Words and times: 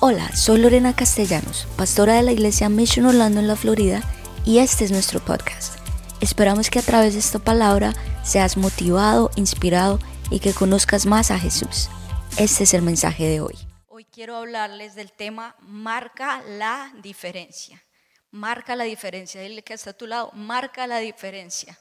Hola, 0.00 0.34
soy 0.34 0.58
Lorena 0.58 0.94
Castellanos, 0.94 1.66
pastora 1.76 2.14
de 2.14 2.22
la 2.22 2.32
iglesia 2.32 2.68
Mission 2.68 3.06
Orlando 3.06 3.40
en 3.40 3.46
la 3.46 3.56
Florida, 3.56 4.02
y 4.44 4.58
este 4.58 4.84
es 4.84 4.90
nuestro 4.90 5.20
podcast. 5.20 5.78
Esperamos 6.20 6.70
que 6.70 6.80
a 6.80 6.82
través 6.82 7.14
de 7.14 7.20
esta 7.20 7.38
palabra 7.38 7.92
seas 8.24 8.56
motivado, 8.56 9.30
inspirado 9.36 9.98
y 10.30 10.40
que 10.40 10.52
conozcas 10.52 11.06
más 11.06 11.30
a 11.30 11.38
Jesús. 11.38 11.88
Este 12.36 12.64
es 12.64 12.74
el 12.74 12.82
mensaje 12.82 13.26
de 13.26 13.40
hoy. 13.40 13.54
Hoy 13.88 14.04
quiero 14.04 14.36
hablarles 14.36 14.94
del 14.94 15.12
tema 15.12 15.56
marca 15.60 16.42
la 16.42 16.92
diferencia. 17.02 17.82
Marca 18.30 18.74
la 18.76 18.84
diferencia. 18.84 19.40
Dile 19.40 19.62
que 19.62 19.74
está 19.74 19.90
a 19.90 19.94
tu 19.94 20.06
lado, 20.06 20.30
marca 20.32 20.86
la 20.86 20.98
diferencia. 20.98 21.78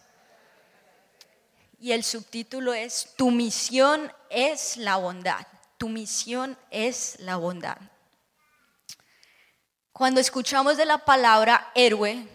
Y 1.80 1.94
el 1.94 2.04
subtítulo 2.04 2.74
es 2.74 3.14
Tu 3.16 3.32
misión 3.32 4.12
es 4.30 4.78
la 4.78 4.98
bondad. 4.98 5.48
Tu 5.78 5.90
misión 5.90 6.58
es 6.70 7.16
la 7.20 7.38
bondad. 7.38 7.78
Cuando 10.02 10.20
escuchamos 10.20 10.78
de 10.78 10.86
la 10.86 10.98
palabra 10.98 11.70
héroe, 11.76 12.28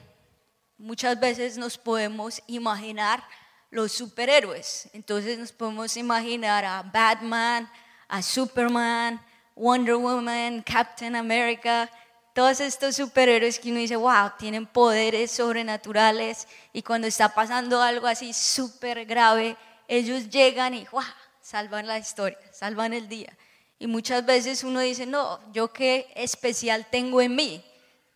muchas 0.78 1.18
veces 1.18 1.58
nos 1.58 1.76
podemos 1.76 2.40
imaginar 2.46 3.24
los 3.70 3.90
superhéroes. 3.90 4.88
Entonces 4.92 5.36
nos 5.36 5.50
podemos 5.50 5.96
imaginar 5.96 6.64
a 6.64 6.82
Batman, 6.82 7.68
a 8.06 8.22
Superman, 8.22 9.20
Wonder 9.56 9.96
Woman, 9.96 10.62
Captain 10.62 11.16
America, 11.16 11.90
todos 12.32 12.60
estos 12.60 12.94
superhéroes 12.94 13.58
que 13.58 13.72
uno 13.72 13.80
dice, 13.80 13.96
wow, 13.96 14.30
tienen 14.38 14.64
poderes 14.64 15.32
sobrenaturales 15.32 16.46
y 16.72 16.82
cuando 16.82 17.08
está 17.08 17.30
pasando 17.34 17.82
algo 17.82 18.06
así 18.06 18.32
súper 18.32 19.04
grave, 19.06 19.56
ellos 19.88 20.30
llegan 20.30 20.72
y 20.72 20.86
wow, 20.92 21.02
salvan 21.40 21.88
la 21.88 21.98
historia, 21.98 22.38
salvan 22.52 22.92
el 22.92 23.08
día. 23.08 23.36
Y 23.78 23.86
muchas 23.86 24.24
veces 24.24 24.64
uno 24.64 24.80
dice, 24.80 25.06
no, 25.06 25.40
yo 25.52 25.72
qué 25.72 26.10
especial 26.14 26.86
tengo 26.90 27.20
en 27.20 27.34
mí, 27.34 27.62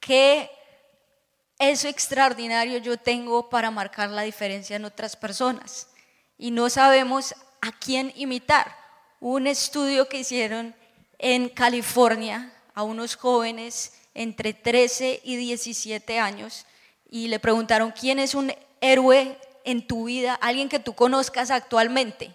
qué 0.01 0.51
eso 1.59 1.89
extraordinario 1.89 2.79
yo 2.79 2.97
tengo 2.97 3.51
para 3.51 3.71
marcar 3.71 4.09
la 4.09 4.23
diferencia 4.23 4.77
en 4.77 4.87
otras 4.87 5.15
personas. 5.15 5.89
Y 6.39 6.51
no 6.51 6.71
sabemos 6.71 7.35
a 7.61 7.71
quién 7.73 8.15
imitar. 8.17 8.75
Un 9.21 9.47
estudio 9.47 10.09
que 10.09 10.21
hicieron 10.21 10.75
en 11.19 11.51
California 11.51 12.51
a 12.73 12.83
unos 12.83 13.15
jóvenes 13.15 13.93
entre 14.15 14.55
13 14.55 15.21
y 15.23 15.37
17 15.37 16.19
años 16.19 16.65
y 17.11 17.29
le 17.29 17.39
preguntaron, 17.39 17.93
¿quién 17.93 18.19
es 18.19 18.35
un 18.35 18.55
héroe 18.81 19.37
en 19.65 19.87
tu 19.87 20.05
vida? 20.05 20.35
Alguien 20.37 20.71
que 20.71 20.79
tú 20.79 20.95
conozcas 20.95 21.51
actualmente 21.51 22.35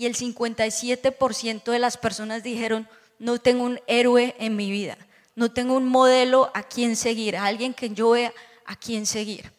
y 0.00 0.06
el 0.06 0.16
57% 0.16 1.70
de 1.70 1.78
las 1.78 1.98
personas 1.98 2.42
dijeron, 2.42 2.88
no 3.18 3.38
tengo 3.38 3.64
un 3.64 3.78
héroe 3.86 4.34
en 4.38 4.56
mi 4.56 4.70
vida, 4.70 4.96
no 5.34 5.52
tengo 5.52 5.74
un 5.74 5.86
modelo 5.86 6.50
a 6.54 6.62
quien 6.62 6.96
seguir, 6.96 7.36
a 7.36 7.44
alguien 7.44 7.74
que 7.74 7.90
yo 7.90 8.12
vea 8.12 8.32
a 8.64 8.76
quien 8.76 9.04
seguir. 9.04 9.52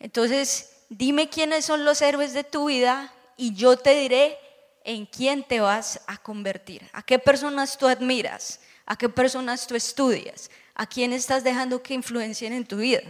Entonces, 0.00 0.78
dime 0.88 1.28
quiénes 1.28 1.66
son 1.66 1.84
los 1.84 2.02
héroes 2.02 2.32
de 2.32 2.42
tu 2.42 2.64
vida 2.64 3.14
y 3.36 3.54
yo 3.54 3.76
te 3.76 3.94
diré 3.94 4.36
en 4.82 5.06
quién 5.06 5.44
te 5.44 5.60
vas 5.60 6.00
a 6.08 6.16
convertir, 6.16 6.82
a 6.92 7.00
qué 7.00 7.20
personas 7.20 7.78
tú 7.78 7.86
admiras, 7.86 8.58
a 8.86 8.96
qué 8.96 9.08
personas 9.08 9.64
tú 9.64 9.76
estudias, 9.76 10.50
a 10.74 10.88
quién 10.88 11.12
estás 11.12 11.44
dejando 11.44 11.84
que 11.84 11.94
influencien 11.94 12.52
en 12.52 12.66
tu 12.66 12.78
vida. 12.78 13.02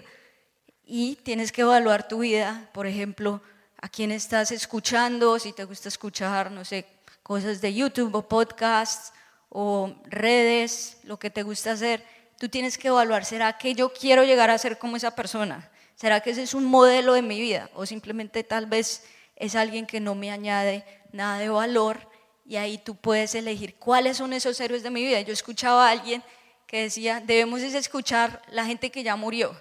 Y 0.84 1.16
tienes 1.22 1.50
que 1.50 1.62
evaluar 1.62 2.08
tu 2.08 2.18
vida, 2.18 2.68
por 2.74 2.86
ejemplo, 2.86 3.40
a 3.84 3.88
quién 3.90 4.12
estás 4.12 4.50
escuchando, 4.50 5.38
si 5.38 5.52
te 5.52 5.64
gusta 5.64 5.90
escuchar, 5.90 6.50
no 6.50 6.64
sé, 6.64 6.86
cosas 7.22 7.60
de 7.60 7.74
YouTube 7.74 8.14
o 8.14 8.26
podcasts 8.26 9.12
o 9.50 9.94
redes, 10.06 10.96
lo 11.02 11.18
que 11.18 11.28
te 11.28 11.42
gusta 11.42 11.72
hacer, 11.72 12.02
tú 12.38 12.48
tienes 12.48 12.78
que 12.78 12.88
evaluar, 12.88 13.26
¿será 13.26 13.58
que 13.58 13.74
yo 13.74 13.92
quiero 13.92 14.24
llegar 14.24 14.48
a 14.48 14.56
ser 14.56 14.78
como 14.78 14.96
esa 14.96 15.14
persona? 15.14 15.70
¿Será 15.96 16.20
que 16.20 16.30
ese 16.30 16.44
es 16.44 16.54
un 16.54 16.64
modelo 16.64 17.12
de 17.12 17.20
mi 17.20 17.38
vida? 17.38 17.68
O 17.74 17.84
simplemente 17.84 18.42
tal 18.42 18.64
vez 18.64 19.04
es 19.36 19.54
alguien 19.54 19.84
que 19.84 20.00
no 20.00 20.14
me 20.14 20.30
añade 20.30 20.86
nada 21.12 21.36
de 21.36 21.50
valor 21.50 22.08
y 22.46 22.56
ahí 22.56 22.78
tú 22.78 22.96
puedes 22.96 23.34
elegir 23.34 23.74
cuáles 23.74 24.16
son 24.16 24.32
esos 24.32 24.58
héroes 24.60 24.82
de 24.82 24.88
mi 24.88 25.04
vida. 25.04 25.20
Yo 25.20 25.34
escuchaba 25.34 25.88
a 25.88 25.90
alguien 25.90 26.22
que 26.66 26.84
decía, 26.84 27.20
debemos 27.20 27.60
escuchar 27.60 28.40
la 28.48 28.64
gente 28.64 28.90
que 28.90 29.02
ya 29.02 29.14
murió, 29.14 29.54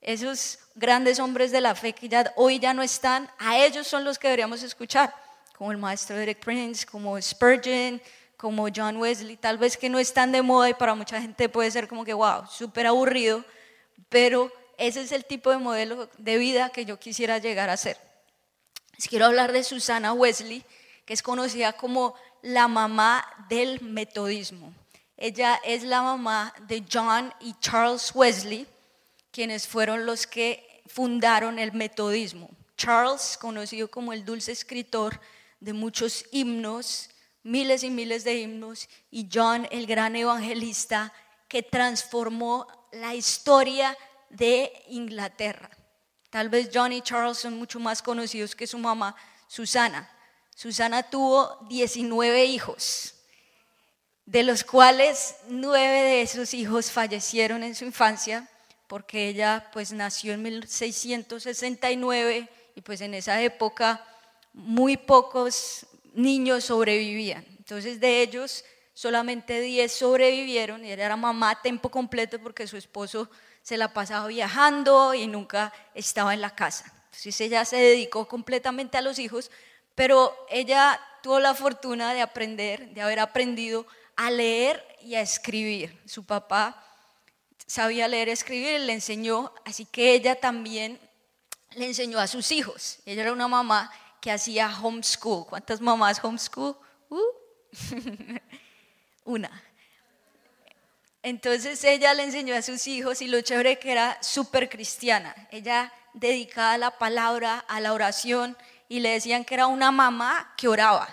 esos 0.00 0.58
grandes 0.74 1.18
hombres 1.18 1.50
de 1.50 1.60
la 1.60 1.74
fe 1.74 1.92
que 1.92 2.08
ya, 2.08 2.32
hoy 2.36 2.58
ya 2.58 2.72
no 2.72 2.82
están, 2.82 3.30
a 3.38 3.58
ellos 3.58 3.86
son 3.86 4.04
los 4.04 4.18
que 4.18 4.28
deberíamos 4.28 4.62
escuchar, 4.62 5.14
como 5.56 5.72
el 5.72 5.78
maestro 5.78 6.16
Derek 6.16 6.40
Prince, 6.40 6.86
como 6.86 7.20
Spurgeon, 7.20 8.00
como 8.36 8.68
John 8.74 8.96
Wesley, 8.96 9.36
tal 9.36 9.58
vez 9.58 9.76
que 9.76 9.90
no 9.90 9.98
están 9.98 10.32
de 10.32 10.40
moda 10.40 10.70
y 10.70 10.74
para 10.74 10.94
mucha 10.94 11.20
gente 11.20 11.50
puede 11.50 11.70
ser 11.70 11.86
como 11.86 12.04
que, 12.04 12.14
wow, 12.14 12.46
súper 12.48 12.86
aburrido, 12.86 13.44
pero 14.08 14.50
ese 14.78 15.02
es 15.02 15.12
el 15.12 15.26
tipo 15.26 15.50
de 15.50 15.58
modelo 15.58 16.08
de 16.16 16.38
vida 16.38 16.70
que 16.70 16.86
yo 16.86 16.98
quisiera 16.98 17.36
llegar 17.36 17.68
a 17.68 17.76
ser. 17.76 17.98
Les 18.96 19.08
quiero 19.08 19.26
hablar 19.26 19.52
de 19.52 19.62
Susana 19.62 20.14
Wesley, 20.14 20.64
que 21.04 21.12
es 21.12 21.22
conocida 21.22 21.74
como 21.74 22.14
la 22.40 22.66
mamá 22.68 23.26
del 23.50 23.82
metodismo. 23.82 24.72
Ella 25.18 25.60
es 25.64 25.82
la 25.82 26.00
mamá 26.00 26.54
de 26.66 26.82
John 26.90 27.34
y 27.40 27.54
Charles 27.60 28.10
Wesley, 28.14 28.66
quienes 29.30 29.66
fueron 29.66 30.06
los 30.06 30.26
que 30.26 30.82
fundaron 30.86 31.58
el 31.58 31.72
metodismo. 31.72 32.50
Charles, 32.76 33.36
conocido 33.38 33.88
como 33.88 34.12
el 34.12 34.24
dulce 34.24 34.52
escritor 34.52 35.20
de 35.60 35.72
muchos 35.72 36.24
himnos, 36.32 37.10
miles 37.42 37.82
y 37.82 37.90
miles 37.90 38.24
de 38.24 38.38
himnos, 38.38 38.88
y 39.10 39.28
John, 39.32 39.68
el 39.70 39.86
gran 39.86 40.16
evangelista, 40.16 41.12
que 41.48 41.62
transformó 41.62 42.66
la 42.92 43.14
historia 43.14 43.96
de 44.30 44.72
Inglaterra. 44.88 45.70
Tal 46.30 46.48
vez 46.48 46.70
John 46.72 46.92
y 46.92 47.02
Charles 47.02 47.38
son 47.38 47.58
mucho 47.58 47.80
más 47.80 48.02
conocidos 48.02 48.54
que 48.54 48.66
su 48.66 48.78
mamá, 48.78 49.14
Susana. 49.48 50.08
Susana 50.54 51.02
tuvo 51.02 51.58
19 51.68 52.44
hijos, 52.44 53.14
de 54.26 54.42
los 54.42 54.62
cuales 54.62 55.36
nueve 55.48 56.02
de 56.02 56.22
esos 56.22 56.54
hijos 56.54 56.90
fallecieron 56.90 57.64
en 57.64 57.74
su 57.74 57.84
infancia 57.84 58.48
porque 58.90 59.28
ella 59.28 59.70
pues 59.72 59.92
nació 59.92 60.32
en 60.32 60.42
1669 60.42 62.48
y 62.74 62.80
pues 62.80 63.00
en 63.00 63.14
esa 63.14 63.40
época 63.40 64.04
muy 64.52 64.96
pocos 64.96 65.86
niños 66.12 66.64
sobrevivían. 66.64 67.46
Entonces 67.58 68.00
de 68.00 68.20
ellos 68.20 68.64
solamente 68.92 69.60
10 69.60 69.92
sobrevivieron 69.92 70.84
y 70.84 70.90
ella 70.90 71.06
era 71.06 71.16
mamá 71.16 71.50
a 71.50 71.62
tiempo 71.62 71.88
completo 71.88 72.40
porque 72.42 72.66
su 72.66 72.76
esposo 72.76 73.30
se 73.62 73.76
la 73.76 73.94
pasaba 73.94 74.26
viajando 74.26 75.14
y 75.14 75.28
nunca 75.28 75.72
estaba 75.94 76.34
en 76.34 76.40
la 76.40 76.56
casa. 76.56 76.92
Entonces 77.04 77.40
ella 77.42 77.64
se 77.64 77.76
dedicó 77.76 78.26
completamente 78.26 78.98
a 78.98 79.02
los 79.02 79.20
hijos, 79.20 79.52
pero 79.94 80.34
ella 80.50 81.00
tuvo 81.22 81.38
la 81.38 81.54
fortuna 81.54 82.12
de 82.12 82.22
aprender, 82.22 82.88
de 82.88 83.02
haber 83.02 83.20
aprendido 83.20 83.86
a 84.16 84.32
leer 84.32 84.84
y 85.00 85.14
a 85.14 85.20
escribir. 85.20 85.96
Su 86.06 86.24
papá 86.24 86.89
sabía 87.70 88.08
leer 88.08 88.26
y 88.26 88.32
escribir, 88.32 88.80
le 88.80 88.92
enseñó, 88.94 89.52
así 89.64 89.86
que 89.86 90.12
ella 90.12 90.34
también 90.34 90.98
le 91.76 91.86
enseñó 91.86 92.18
a 92.18 92.26
sus 92.26 92.50
hijos. 92.50 92.98
Ella 93.06 93.22
era 93.22 93.32
una 93.32 93.46
mamá 93.46 93.92
que 94.20 94.32
hacía 94.32 94.76
homeschool. 94.82 95.46
¿Cuántas 95.46 95.80
mamás 95.80 96.18
homeschool? 96.20 96.76
Uh. 97.10 97.20
una. 99.24 99.62
Entonces 101.22 101.84
ella 101.84 102.12
le 102.12 102.24
enseñó 102.24 102.56
a 102.56 102.62
sus 102.62 102.88
hijos 102.88 103.22
y 103.22 103.28
lo 103.28 103.40
chévere 103.40 103.78
que 103.78 103.92
era 103.92 104.20
súper 104.20 104.68
cristiana. 104.68 105.32
Ella 105.52 105.92
dedicada 106.12 106.72
a 106.72 106.78
la 106.78 106.98
palabra, 106.98 107.64
a 107.68 107.78
la 107.78 107.92
oración 107.92 108.56
y 108.88 108.98
le 108.98 109.10
decían 109.10 109.44
que 109.44 109.54
era 109.54 109.68
una 109.68 109.92
mamá 109.92 110.54
que 110.56 110.66
oraba. 110.66 111.08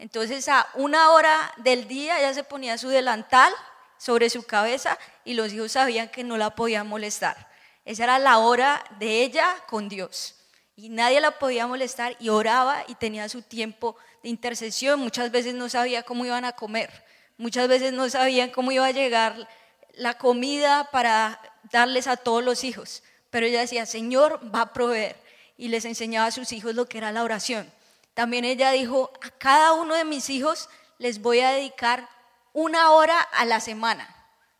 Entonces 0.00 0.48
a 0.48 0.66
una 0.74 1.12
hora 1.12 1.52
del 1.58 1.86
día 1.86 2.18
ella 2.18 2.34
se 2.34 2.42
ponía 2.42 2.78
su 2.78 2.88
delantal 2.88 3.54
sobre 4.00 4.30
su 4.30 4.44
cabeza 4.44 4.98
y 5.26 5.34
los 5.34 5.52
hijos 5.52 5.72
sabían 5.72 6.08
que 6.08 6.24
no 6.24 6.38
la 6.38 6.54
podían 6.54 6.86
molestar. 6.86 7.48
Esa 7.84 8.04
era 8.04 8.18
la 8.18 8.38
hora 8.38 8.82
de 8.98 9.22
ella 9.22 9.54
con 9.68 9.90
Dios. 9.90 10.36
Y 10.74 10.88
nadie 10.88 11.20
la 11.20 11.38
podía 11.38 11.66
molestar 11.66 12.16
y 12.18 12.30
oraba 12.30 12.82
y 12.88 12.94
tenía 12.94 13.28
su 13.28 13.42
tiempo 13.42 13.96
de 14.22 14.30
intercesión. 14.30 15.00
Muchas 15.00 15.30
veces 15.30 15.54
no 15.54 15.68
sabía 15.68 16.02
cómo 16.02 16.24
iban 16.24 16.46
a 16.46 16.52
comer. 16.52 16.90
Muchas 17.36 17.68
veces 17.68 17.92
no 17.92 18.08
sabían 18.08 18.48
cómo 18.48 18.72
iba 18.72 18.86
a 18.86 18.90
llegar 18.90 19.46
la 19.92 20.16
comida 20.16 20.88
para 20.90 21.38
darles 21.70 22.06
a 22.06 22.16
todos 22.16 22.42
los 22.42 22.64
hijos. 22.64 23.02
Pero 23.28 23.44
ella 23.44 23.60
decía, 23.60 23.84
Señor 23.84 24.40
va 24.54 24.62
a 24.62 24.72
proveer. 24.72 25.16
Y 25.58 25.68
les 25.68 25.84
enseñaba 25.84 26.28
a 26.28 26.30
sus 26.30 26.52
hijos 26.52 26.74
lo 26.74 26.86
que 26.86 26.96
era 26.96 27.12
la 27.12 27.22
oración. 27.22 27.70
También 28.14 28.46
ella 28.46 28.70
dijo, 28.70 29.12
a 29.20 29.28
cada 29.28 29.74
uno 29.74 29.94
de 29.94 30.06
mis 30.06 30.30
hijos 30.30 30.70
les 30.96 31.20
voy 31.20 31.40
a 31.40 31.50
dedicar 31.50 32.08
una 32.52 32.90
hora 32.90 33.20
a 33.20 33.44
la 33.44 33.60
semana 33.60 34.14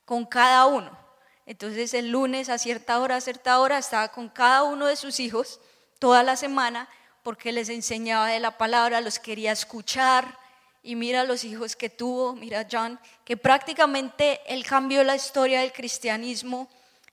con 0.05 0.25
cada 0.27 0.67
uno. 0.67 0.99
Entonces 1.47 1.95
el 1.95 2.11
lunes 2.11 2.49
a 2.49 2.59
cierta 2.59 3.01
hora, 3.01 3.17
a 3.17 3.21
cierta 3.21 3.59
hora, 3.61 3.79
estaba 3.79 4.09
con 4.09 4.29
cada 4.29 4.63
uno 4.63 4.87
de 4.87 4.97
sus 4.97 5.21
hijos 5.21 5.61
toda 5.99 6.23
la 6.23 6.37
semana 6.37 6.89
porque 7.23 7.53
les 7.53 7.69
enseñaba 7.69 8.29
de 8.29 8.41
la 8.41 8.57
palabra, 8.57 9.01
los 9.01 9.19
quería 9.19 9.53
escuchar 9.53 10.39
y 10.83 10.97
mira 10.97 11.25
los 11.25 11.45
hijos 11.45 11.77
que 11.77 11.91
tuvo, 11.91 12.35
mira 12.35 12.67
John, 12.71 12.99
que 13.25 13.37
prácticamente 13.37 14.41
él 14.47 14.65
cambió 14.65 15.05
la 15.05 15.17
historia 15.17 15.61
del 15.61 15.73
cristianismo 15.73 16.69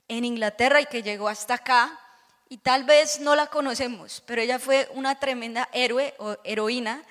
en 0.08 0.24
Inglaterra 0.24 0.80
y 0.80 0.86
que 0.86 1.02
llegó 1.02 1.28
hasta 1.28 1.54
acá. 1.54 1.98
Y 2.48 2.58
tal 2.58 2.84
vez 2.84 3.20
no 3.20 3.36
la 3.36 3.48
conocemos, 3.48 4.22
pero 4.24 4.40
ella 4.40 4.58
fue 4.58 4.88
una 4.94 5.20
tremenda 5.20 5.68
héroe 5.72 6.14
o 6.18 6.36
heroína 6.44 7.02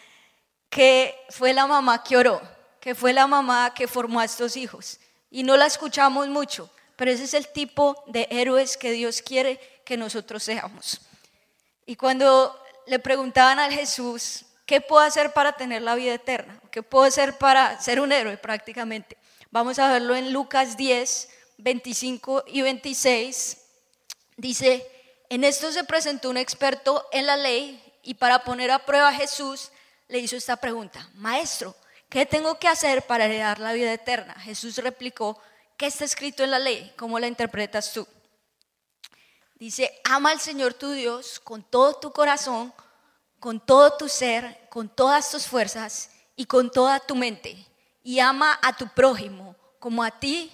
que 0.70 1.16
fue 1.30 1.54
la 1.54 1.68
mamá 1.68 2.04
que 2.04 2.18
oró, 2.18 2.42
que 2.80 2.96
fue 2.96 3.14
la 3.14 3.28
mamá 3.28 3.74
que 3.74 3.88
formó 3.88 4.20
a 4.20 4.26
estos 4.26 4.56
hijos. 4.58 5.00
Y 5.30 5.44
no 5.44 5.58
la 5.58 5.66
escuchamos 5.66 6.28
mucho, 6.28 6.70
pero 6.96 7.12
ese 7.12 7.26
es 7.26 7.34
el 7.34 7.48
tipo 7.50 8.04
de 8.08 8.28
héroes 8.32 8.78
que 8.78 8.92
Dios 8.92 9.22
quiere 9.22 9.60
que 9.86 9.98
nosotros 9.98 10.44
seamos. 10.44 11.02
Y 11.86 11.96
cuando 11.96 12.58
le 12.86 13.00
preguntaban 13.00 13.60
a 13.60 13.72
Jesús, 13.72 14.46
¿qué 14.66 14.82
puedo 14.82 15.02
hacer 15.02 15.34
para 15.34 15.54
tener 15.54 15.82
la 15.82 15.96
vida 15.96 16.14
eterna? 16.14 16.60
¿Qué 16.72 16.84
puedo 16.84 17.06
hacer 17.06 17.38
para 17.38 17.80
ser 17.82 18.00
un 18.00 18.12
héroe 18.12 18.38
prácticamente? 18.38 19.18
Vamos 19.52 19.80
a 19.80 19.92
verlo 19.92 20.16
en 20.16 20.34
Lucas 20.34 20.76
10, 20.78 21.30
25 21.58 22.44
y 22.48 22.62
26. 22.62 23.58
Dice, 24.36 24.86
en 25.30 25.44
esto 25.44 25.72
se 25.72 25.84
presentó 25.84 26.30
un 26.30 26.38
experto 26.38 27.08
en 27.12 27.26
la 27.26 27.38
ley 27.38 27.82
y 28.04 28.14
para 28.14 28.44
poner 28.44 28.72
a 28.72 28.86
prueba 28.86 29.10
a 29.10 29.14
Jesús 29.14 29.72
le 30.08 30.20
hizo 30.20 30.36
esta 30.36 30.56
pregunta, 30.56 31.10
Maestro, 31.16 31.76
¿qué 32.10 32.26
tengo 32.26 32.60
que 32.60 32.68
hacer 32.68 33.06
para 33.06 33.26
heredar 33.26 33.60
la 33.60 33.74
vida 33.74 33.94
eterna? 33.94 34.34
Jesús 34.36 34.78
replicó, 34.78 35.42
¿qué 35.78 35.88
está 35.88 36.06
escrito 36.06 36.44
en 36.44 36.52
la 36.52 36.60
ley? 36.60 36.94
¿Cómo 36.98 37.20
la 37.20 37.28
interpretas 37.28 37.94
tú? 37.94 38.08
Dice, 39.56 39.92
ama 40.04 40.32
al 40.32 40.40
Señor 40.40 40.74
tu 40.74 40.92
Dios 40.92 41.40
con 41.40 41.64
todo 41.64 41.96
tu 41.96 42.12
corazón, 42.12 42.74
con 43.40 43.60
todo 43.60 43.98
tu 43.98 44.08
ser, 44.08 44.68
con 44.70 44.88
todas 44.88 45.32
tus 45.32 45.48
fuerzas 45.48 46.12
y 46.36 46.46
con 46.46 46.72
toda 46.72 47.00
tu 47.00 47.16
mente. 47.16 47.66
Y 48.04 48.20
ama 48.20 48.60
a 48.62 48.76
tu 48.76 48.88
prójimo 48.88 49.56
como 49.80 50.04
a 50.04 50.12
ti 50.12 50.52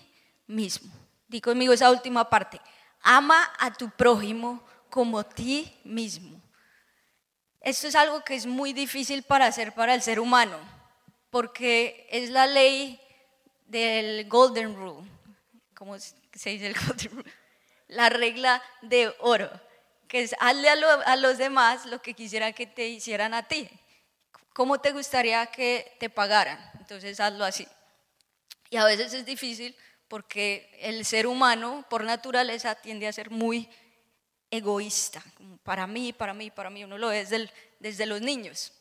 mismo. 0.48 0.92
Di 1.28 1.42
conmigo 1.42 1.74
esa 1.74 1.92
última 1.92 2.30
parte. 2.30 2.62
Ama 3.02 3.52
a 3.60 3.74
tu 3.74 3.90
prójimo 3.90 4.64
como 4.90 5.20
a 5.20 5.24
ti 5.24 5.72
mismo. 5.84 6.42
Esto 7.60 7.88
es 7.88 7.96
algo 7.96 8.24
que 8.24 8.36
es 8.36 8.46
muy 8.46 8.74
difícil 8.74 9.24
para 9.24 9.46
hacer 9.48 9.74
para 9.74 9.96
el 9.96 10.02
ser 10.02 10.20
humano, 10.20 10.58
porque 11.34 12.06
es 12.12 12.30
la 12.30 12.46
ley 12.46 13.02
del 13.66 14.30
Golden 14.30 14.76
Rule. 14.76 15.10
¿Cómo 15.74 15.98
se 15.98 16.52
dice 16.52 16.68
el 16.68 16.76
Golden 16.88 17.10
Rule? 17.10 17.34
la 17.88 18.10
regla 18.10 18.62
de 18.84 19.12
oro, 19.20 19.50
que 20.08 20.22
es 20.22 20.36
hazle 20.40 20.70
a, 20.70 21.16
los 21.16 21.40
demás 21.40 21.88
lo 21.88 22.04
que 22.04 22.14
quisieran 22.14 22.54
que 22.54 22.68
te 22.68 22.88
hicieran 22.88 23.34
a 23.34 23.48
ti. 23.48 23.68
¿Cómo 24.54 24.80
te 24.80 24.92
gustaría 24.92 25.48
que 25.48 25.96
te 26.00 26.08
pagaran? 26.08 26.60
Entonces 26.80 27.20
hazlo 27.20 27.46
así. 27.46 27.68
Y 28.70 28.78
a 28.78 28.86
veces 28.86 29.12
es 29.16 29.26
difícil 29.26 29.76
porque 30.08 30.70
el 30.82 31.04
ser 31.04 31.26
humano 31.26 31.84
por 31.90 32.04
naturaleza 32.04 32.76
tiende 32.76 33.08
a 33.08 33.14
ser 33.14 33.32
muy 33.32 33.68
egoísta, 34.52 35.24
para 35.64 35.88
mí, 35.88 36.14
para 36.14 36.36
mí, 36.36 36.52
para 36.52 36.70
mí, 36.70 36.84
uno 36.84 37.00
lo 37.00 37.08
ve 37.08 37.26
desde, 37.26 37.50
desde 37.80 38.06
los 38.06 38.22
niños. 38.22 38.72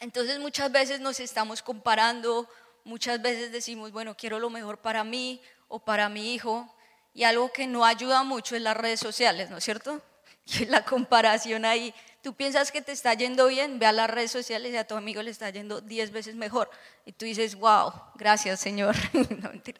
Entonces 0.00 0.38
muchas 0.38 0.70
veces 0.70 1.00
nos 1.00 1.20
estamos 1.20 1.62
comparando, 1.62 2.48
muchas 2.84 3.20
veces 3.20 3.52
decimos, 3.52 3.92
bueno, 3.92 4.16
quiero 4.16 4.38
lo 4.38 4.50
mejor 4.50 4.78
para 4.78 5.04
mí 5.04 5.40
o 5.68 5.78
para 5.78 6.08
mi 6.08 6.34
hijo, 6.34 6.72
y 7.14 7.24
algo 7.24 7.50
que 7.52 7.66
no 7.66 7.84
ayuda 7.84 8.22
mucho 8.22 8.54
es 8.54 8.62
las 8.62 8.76
redes 8.76 9.00
sociales, 9.00 9.50
¿no 9.50 9.58
es 9.58 9.64
cierto? 9.64 10.00
Y 10.60 10.64
la 10.64 10.82
comparación 10.82 11.66
ahí. 11.66 11.92
Tú 12.22 12.32
piensas 12.32 12.72
que 12.72 12.80
te 12.80 12.92
está 12.92 13.12
yendo 13.12 13.48
bien, 13.48 13.78
ve 13.78 13.84
a 13.84 13.92
las 13.92 14.08
redes 14.08 14.30
sociales 14.30 14.72
y 14.72 14.76
a 14.76 14.86
tu 14.86 14.94
amigo 14.94 15.20
le 15.20 15.30
está 15.30 15.50
yendo 15.50 15.82
10 15.82 16.10
veces 16.10 16.36
mejor. 16.36 16.70
Y 17.04 17.12
tú 17.12 17.26
dices, 17.26 17.54
wow, 17.54 17.92
gracias 18.14 18.60
Señor. 18.60 18.96
no, 19.12 19.50
mentira. 19.50 19.78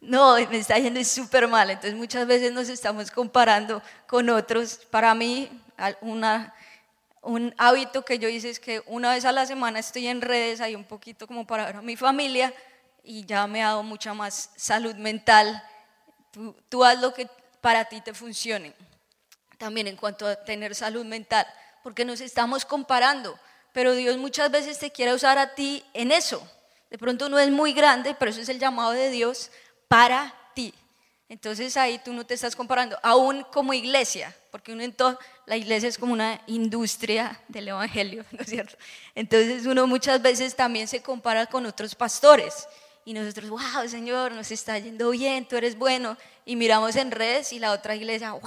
no, 0.00 0.34
me 0.34 0.58
está 0.58 0.78
yendo 0.78 1.04
súper 1.04 1.46
mal. 1.46 1.70
Entonces 1.70 1.94
muchas 1.94 2.26
veces 2.26 2.50
nos 2.50 2.68
estamos 2.68 3.10
comparando 3.10 3.82
con 4.08 4.28
otros. 4.30 4.80
Para 4.90 5.14
mí, 5.14 5.48
una, 6.00 6.54
un 7.22 7.54
hábito 7.58 8.04
que 8.04 8.18
yo 8.18 8.28
hice 8.28 8.50
es 8.50 8.60
que 8.60 8.82
una 8.86 9.12
vez 9.12 9.24
a 9.24 9.32
la 9.32 9.46
semana 9.46 9.78
estoy 9.78 10.06
en 10.06 10.20
redes, 10.22 10.60
ahí 10.60 10.74
un 10.74 10.84
poquito 10.84 11.26
como 11.26 11.46
para 11.46 11.66
ver 11.66 11.76
a 11.76 11.82
mi 11.82 11.96
familia 11.96 12.52
y 13.02 13.24
ya 13.26 13.46
me 13.46 13.62
ha 13.62 13.68
dado 13.68 13.82
mucha 13.82 14.14
más 14.14 14.50
salud 14.56 14.94
mental 14.96 15.62
Tú, 16.68 16.84
haz 16.84 17.00
lo 17.00 17.12
que 17.12 17.28
para 17.60 17.84
ti 17.86 18.00
te 18.00 18.14
funcione. 18.14 18.72
También 19.58 19.88
en 19.88 19.96
cuanto 19.96 20.26
a 20.26 20.36
tener 20.36 20.74
salud 20.74 21.04
mental, 21.04 21.46
porque 21.82 22.04
nos 22.04 22.20
estamos 22.20 22.64
comparando, 22.64 23.38
pero 23.72 23.94
Dios 23.94 24.16
muchas 24.16 24.50
veces 24.50 24.78
te 24.78 24.90
quiere 24.90 25.12
usar 25.12 25.38
a 25.38 25.54
ti 25.54 25.84
en 25.92 26.12
eso. 26.12 26.46
De 26.88 26.98
pronto 26.98 27.28
no 27.28 27.38
es 27.38 27.50
muy 27.50 27.72
grande, 27.72 28.14
pero 28.18 28.30
eso 28.30 28.40
es 28.40 28.48
el 28.48 28.58
llamado 28.58 28.92
de 28.92 29.10
Dios 29.10 29.50
para. 29.88 30.34
Entonces 31.30 31.76
ahí 31.76 32.00
tú 32.04 32.12
no 32.12 32.26
te 32.26 32.34
estás 32.34 32.56
comparando, 32.56 32.98
aún 33.04 33.46
como 33.52 33.72
iglesia, 33.72 34.36
porque 34.50 34.72
uno 34.72 34.82
en 34.82 34.96
la 35.46 35.56
iglesia 35.56 35.88
es 35.88 35.96
como 35.96 36.12
una 36.12 36.42
industria 36.48 37.40
del 37.46 37.68
evangelio, 37.68 38.24
¿no 38.32 38.40
es 38.40 38.48
cierto? 38.48 38.76
Entonces 39.14 39.64
uno 39.64 39.86
muchas 39.86 40.20
veces 40.20 40.56
también 40.56 40.88
se 40.88 41.00
compara 41.00 41.46
con 41.46 41.66
otros 41.66 41.94
pastores 41.94 42.66
y 43.04 43.12
nosotros, 43.12 43.48
wow, 43.48 43.88
Señor, 43.88 44.32
nos 44.32 44.50
está 44.50 44.76
yendo 44.80 45.10
bien, 45.10 45.46
tú 45.46 45.54
eres 45.54 45.78
bueno, 45.78 46.16
y 46.44 46.56
miramos 46.56 46.96
en 46.96 47.12
redes 47.12 47.52
y 47.52 47.60
la 47.60 47.70
otra 47.70 47.94
iglesia, 47.94 48.32
wow, 48.32 48.42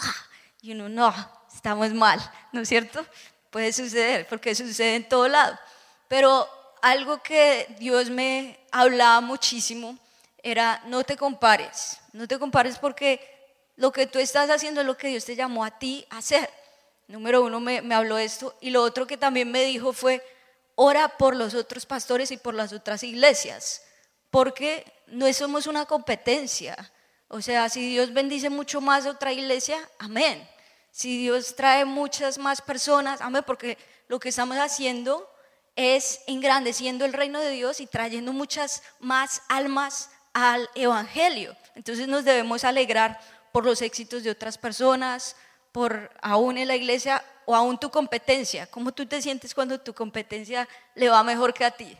y 0.62 0.74
uno, 0.74 0.90
no, 0.90 1.16
estamos 1.56 1.94
mal, 1.94 2.20
¿no 2.52 2.60
es 2.60 2.68
cierto? 2.68 3.06
Puede 3.50 3.72
suceder, 3.72 4.28
porque 4.28 4.54
sucede 4.56 4.96
en 4.96 5.08
todo 5.08 5.30
lado. 5.30 5.58
Pero 6.10 6.50
algo 6.82 7.24
que 7.24 7.74
Dios 7.80 8.10
me 8.10 8.60
hablaba 8.72 9.22
muchísimo 9.22 9.98
era, 10.44 10.84
no 10.86 11.04
te 11.04 11.18
compares, 11.18 12.00
no 12.12 12.28
te 12.28 12.38
compares 12.38 12.78
porque 12.78 13.20
lo 13.76 13.92
que 13.92 14.06
tú 14.06 14.20
estás 14.20 14.50
haciendo 14.52 14.82
es 14.82 14.88
lo 14.88 14.98
que 14.98 15.08
Dios 15.08 15.26
te 15.26 15.36
llamó 15.36 15.66
a 15.66 15.80
ti 15.80 16.06
a 16.12 16.18
hacer. 16.20 16.50
Número 17.08 17.44
uno 17.44 17.60
me, 17.60 17.82
me 17.82 17.96
habló 17.96 18.18
esto, 18.18 18.56
y 18.62 18.70
lo 18.70 18.84
otro 18.84 19.08
que 19.08 19.18
también 19.18 19.52
me 19.52 19.64
dijo 19.64 19.94
fue, 19.94 20.24
ora 20.76 21.18
por 21.18 21.36
los 21.36 21.56
otros 21.56 21.86
pastores 21.86 22.30
y 22.32 22.38
por 22.38 22.54
las 22.54 22.72
otras 22.74 23.04
iglesias 23.04 23.82
porque 24.34 24.84
no 25.06 25.32
somos 25.32 25.68
una 25.68 25.86
competencia. 25.86 26.92
O 27.28 27.40
sea, 27.40 27.70
si 27.70 27.88
Dios 27.92 28.12
bendice 28.14 28.50
mucho 28.50 28.82
más 28.82 29.06
a 29.06 29.12
otra 29.12 29.32
iglesia, 29.32 29.78
amén. 30.00 30.50
Si 30.90 31.20
Dios 31.20 31.56
trae 31.56 31.86
muchas 31.86 32.40
más 32.40 32.60
personas, 32.60 33.22
amén, 33.22 33.44
porque 33.46 33.78
lo 34.08 34.20
que 34.20 34.30
estamos 34.30 34.58
haciendo 34.58 35.30
es 35.76 36.22
engrandeciendo 36.26 37.06
el 37.06 37.14
reino 37.14 37.40
de 37.40 37.52
Dios 37.52 37.80
y 37.80 37.86
trayendo 37.86 38.34
muchas 38.34 38.82
más 39.00 39.44
almas 39.50 40.10
al 40.34 40.70
Evangelio. 40.76 41.56
Entonces 41.76 42.08
nos 42.08 42.26
debemos 42.26 42.64
alegrar 42.64 43.20
por 43.52 43.66
los 43.66 43.82
éxitos 43.82 44.24
de 44.24 44.32
otras 44.32 44.58
personas, 44.58 45.36
por 45.72 46.12
aún 46.22 46.58
en 46.58 46.68
la 46.68 46.76
iglesia 46.76 47.24
o 47.46 47.56
aún 47.56 47.80
tu 47.80 47.90
competencia. 47.90 48.68
¿Cómo 48.68 48.92
tú 48.92 49.06
te 49.06 49.22
sientes 49.22 49.54
cuando 49.54 49.80
tu 49.80 49.94
competencia 49.94 50.68
le 50.96 51.10
va 51.10 51.24
mejor 51.24 51.54
que 51.54 51.66
a 51.66 51.72
ti? 51.72 51.98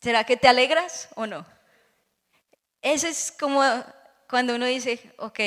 ¿Será 0.00 0.24
que 0.24 0.36
te 0.36 0.48
alegras 0.48 1.08
o 1.14 1.26
no? 1.26 1.46
Ese 2.82 3.08
es 3.08 3.32
como 3.38 3.62
cuando 4.28 4.54
uno 4.54 4.66
dice, 4.66 5.00
ok, 5.16 5.40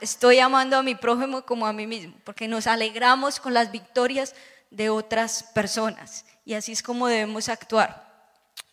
estoy 0.00 0.40
amando 0.40 0.76
a 0.76 0.82
mi 0.82 0.94
prójimo 0.96 1.42
como 1.42 1.66
a 1.66 1.72
mí 1.72 1.86
mismo, 1.86 2.14
porque 2.24 2.48
nos 2.48 2.66
alegramos 2.66 3.38
con 3.38 3.54
las 3.54 3.70
victorias 3.70 4.34
de 4.70 4.90
otras 4.90 5.44
personas. 5.54 6.24
Y 6.44 6.54
así 6.54 6.72
es 6.72 6.82
como 6.82 7.06
debemos 7.06 7.48
actuar. 7.48 8.08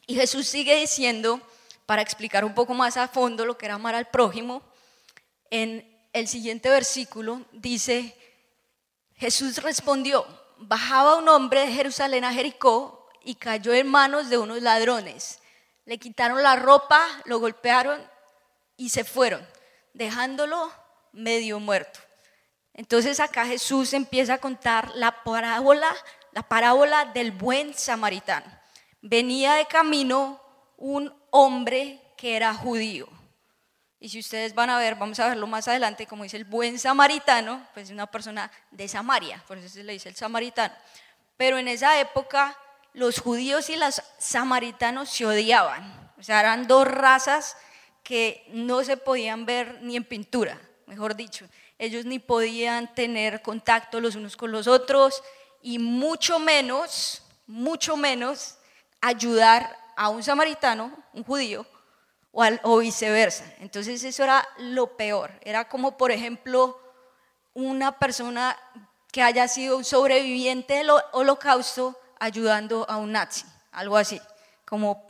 Y 0.08 0.16
Jesús 0.16 0.48
sigue 0.48 0.76
diciendo, 0.76 1.40
para 1.86 2.02
explicar 2.02 2.44
un 2.46 2.54
poco 2.54 2.74
más 2.74 2.98
a 2.98 3.08
fondo 3.08 3.46
lo 3.46 3.58
que 3.58 3.66
era 3.66 3.76
amar 3.76 3.96
al 3.96 4.10
prójimo, 4.10 4.62
en 5.50 5.96
el 6.14 6.28
siguiente 6.28 6.70
versículo 6.70 7.46
dice, 7.52 8.18
Jesús 9.16 9.62
respondió, 9.62 10.26
bajaba 10.58 11.18
un 11.18 11.30
hombre 11.30 11.62
de 11.62 11.74
Jerusalén 11.74 12.24
a 12.24 12.34
Jericó 12.34 13.10
y 13.24 13.36
cayó 13.36 13.74
en 13.74 13.88
manos 13.88 14.30
de 14.30 14.38
unos 14.38 14.62
ladrones. 14.62 15.40
Le 15.86 15.98
quitaron 15.98 16.42
la 16.42 16.56
ropa, 16.56 17.06
lo 17.26 17.40
golpearon 17.40 18.02
y 18.78 18.90
se 18.90 19.04
fueron, 19.04 19.46
dejándolo 19.94 20.72
medio 21.12 21.60
muerto. 21.60 22.00
Entonces 22.74 23.20
acá 23.20 23.46
Jesús 23.46 23.94
empieza 23.94 24.36
a 24.36 24.38
contar 24.40 24.92
la 24.96 25.24
parábola, 25.24 25.96
la 26.34 26.44
parábola 26.44 27.06
del 27.06 27.32
buen 27.32 27.74
samaritano. 27.74 28.46
Venía 29.02 29.54
de 29.54 29.66
camino 29.66 30.42
un 30.78 31.14
hombre 31.36 32.00
que 32.16 32.38
era 32.38 32.54
judío. 32.54 33.08
Y 34.00 34.08
si 34.08 34.20
ustedes 34.20 34.56
van 34.56 34.70
a 34.70 34.78
ver, 34.78 34.96
vamos 34.96 35.20
a 35.20 35.28
verlo 35.28 35.48
más 35.48 35.68
adelante, 35.68 36.08
como 36.08 36.24
dice 36.24 36.38
el 36.38 36.46
buen 36.46 36.80
samaritano, 36.80 37.68
pues 37.74 37.88
es 37.88 37.92
una 37.92 38.08
persona 38.08 38.50
de 38.72 38.88
Samaria, 38.88 39.44
por 39.46 39.58
eso 39.58 39.68
se 39.68 39.84
le 39.84 39.94
dice 39.94 40.08
el 40.08 40.16
samaritano. 40.16 40.74
Pero 41.36 41.58
en 41.58 41.68
esa 41.68 42.00
época 42.00 42.58
los 42.94 43.20
judíos 43.20 43.70
y 43.70 43.76
los 43.76 44.02
samaritanos 44.18 45.10
se 45.10 45.26
odiaban. 45.26 46.14
O 46.18 46.24
sea, 46.24 46.40
eran 46.40 46.68
dos 46.68 46.88
razas 46.88 47.58
que 48.02 48.46
no 48.52 48.86
se 48.86 48.96
podían 48.96 49.46
ver 49.46 49.80
ni 49.82 49.98
en 49.98 50.06
pintura, 50.06 50.58
mejor 50.86 51.16
dicho. 51.16 51.48
Ellos 51.78 52.06
ni 52.06 52.20
podían 52.20 52.94
tener 52.96 53.42
contacto 53.42 54.00
los 54.00 54.16
unos 54.16 54.38
con 54.38 54.54
los 54.54 54.68
otros 54.68 55.22
y 55.62 55.80
mucho 55.80 56.40
menos, 56.40 57.24
mucho 57.46 57.98
menos 57.98 58.58
ayudar 59.02 59.85
a 59.96 60.10
un 60.10 60.24
samaritano, 60.24 60.92
un 61.14 61.24
judío, 61.24 61.66
o, 62.64 62.78
viceversa. 62.80 63.46
Entonces 63.60 64.04
eso 64.04 64.24
era 64.24 64.48
lo 64.58 64.98
peor. 64.98 65.32
Era 65.42 65.68
como, 65.68 65.98
por 65.98 66.12
ejemplo, 66.12 66.80
una 67.54 67.98
persona 67.98 68.58
que 69.12 69.22
haya 69.22 69.48
sido 69.48 69.78
un 69.78 69.86
sobreviviente 69.86 70.76
del 70.76 70.92
holocausto 71.14 71.98
ayudando 72.20 72.86
a 72.90 72.98
un 72.98 73.14
nazi, 73.14 73.46
algo 73.72 73.96
así, 73.96 74.22
como 74.66 75.06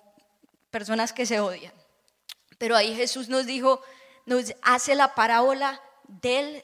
personas 0.70 1.12
que 1.13 1.25
se 1.25 1.39
odian. 1.39 1.74
Pero 2.60 2.75
ahí 2.75 2.96
Jesús 2.96 3.30
nos 3.30 3.46
dijo, 3.48 3.82
nos 4.25 4.54
hace 4.62 4.94
la 4.94 5.15
parábola 5.15 5.82
del 6.08 6.63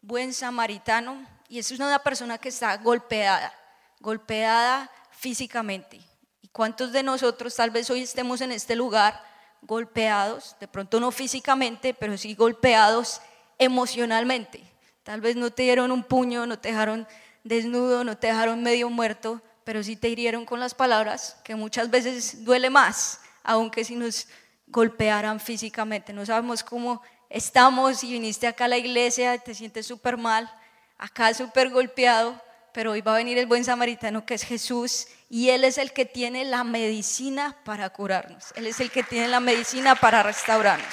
buen 0.00 0.32
samaritano 0.32 1.26
y 1.48 1.58
es 1.58 1.70
una 1.72 1.98
persona 1.98 2.38
que 2.38 2.48
está 2.48 2.76
golpeada, 2.78 3.52
golpeada 4.00 4.90
físicamente. 5.10 6.07
¿Y 6.48 6.50
cuántos 6.50 6.92
de 6.92 7.02
nosotros 7.02 7.54
tal 7.54 7.70
vez 7.70 7.90
hoy 7.90 8.00
estemos 8.00 8.40
en 8.40 8.52
este 8.52 8.74
lugar 8.74 9.22
golpeados, 9.60 10.56
de 10.58 10.66
pronto 10.66 10.98
no 10.98 11.10
físicamente, 11.10 11.92
pero 11.92 12.16
sí 12.16 12.34
golpeados 12.34 13.20
emocionalmente? 13.58 14.62
Tal 15.02 15.20
vez 15.20 15.36
no 15.36 15.50
te 15.50 15.64
dieron 15.64 15.92
un 15.92 16.02
puño, 16.02 16.46
no 16.46 16.58
te 16.58 16.70
dejaron 16.70 17.06
desnudo, 17.44 18.02
no 18.02 18.16
te 18.16 18.28
dejaron 18.28 18.62
medio 18.62 18.88
muerto, 18.88 19.42
pero 19.64 19.82
sí 19.82 19.94
te 19.94 20.08
hirieron 20.08 20.46
con 20.46 20.58
las 20.58 20.72
palabras, 20.72 21.36
que 21.44 21.54
muchas 21.54 21.90
veces 21.90 22.42
duele 22.46 22.70
más, 22.70 23.20
aunque 23.42 23.84
si 23.84 23.94
nos 23.94 24.26
golpearan 24.68 25.40
físicamente. 25.40 26.14
No 26.14 26.24
sabemos 26.24 26.64
cómo 26.64 27.02
estamos 27.28 28.02
y 28.04 28.12
viniste 28.12 28.46
acá 28.46 28.64
a 28.64 28.68
la 28.68 28.78
iglesia, 28.78 29.34
y 29.34 29.38
te 29.40 29.54
sientes 29.54 29.84
súper 29.84 30.16
mal, 30.16 30.50
acá 30.96 31.34
súper 31.34 31.68
golpeado, 31.68 32.40
pero 32.78 32.92
hoy 32.92 33.00
va 33.00 33.14
a 33.14 33.16
venir 33.16 33.36
el 33.38 33.46
buen 33.46 33.64
samaritano 33.64 34.24
que 34.24 34.34
es 34.34 34.44
Jesús 34.44 35.08
y 35.28 35.50
Él 35.50 35.64
es 35.64 35.78
el 35.78 35.92
que 35.92 36.04
tiene 36.04 36.44
la 36.44 36.62
medicina 36.62 37.56
para 37.64 37.90
curarnos, 37.90 38.52
Él 38.54 38.68
es 38.68 38.78
el 38.78 38.88
que 38.92 39.02
tiene 39.02 39.26
la 39.26 39.40
medicina 39.40 39.96
para 39.96 40.22
restaurarnos. 40.22 40.86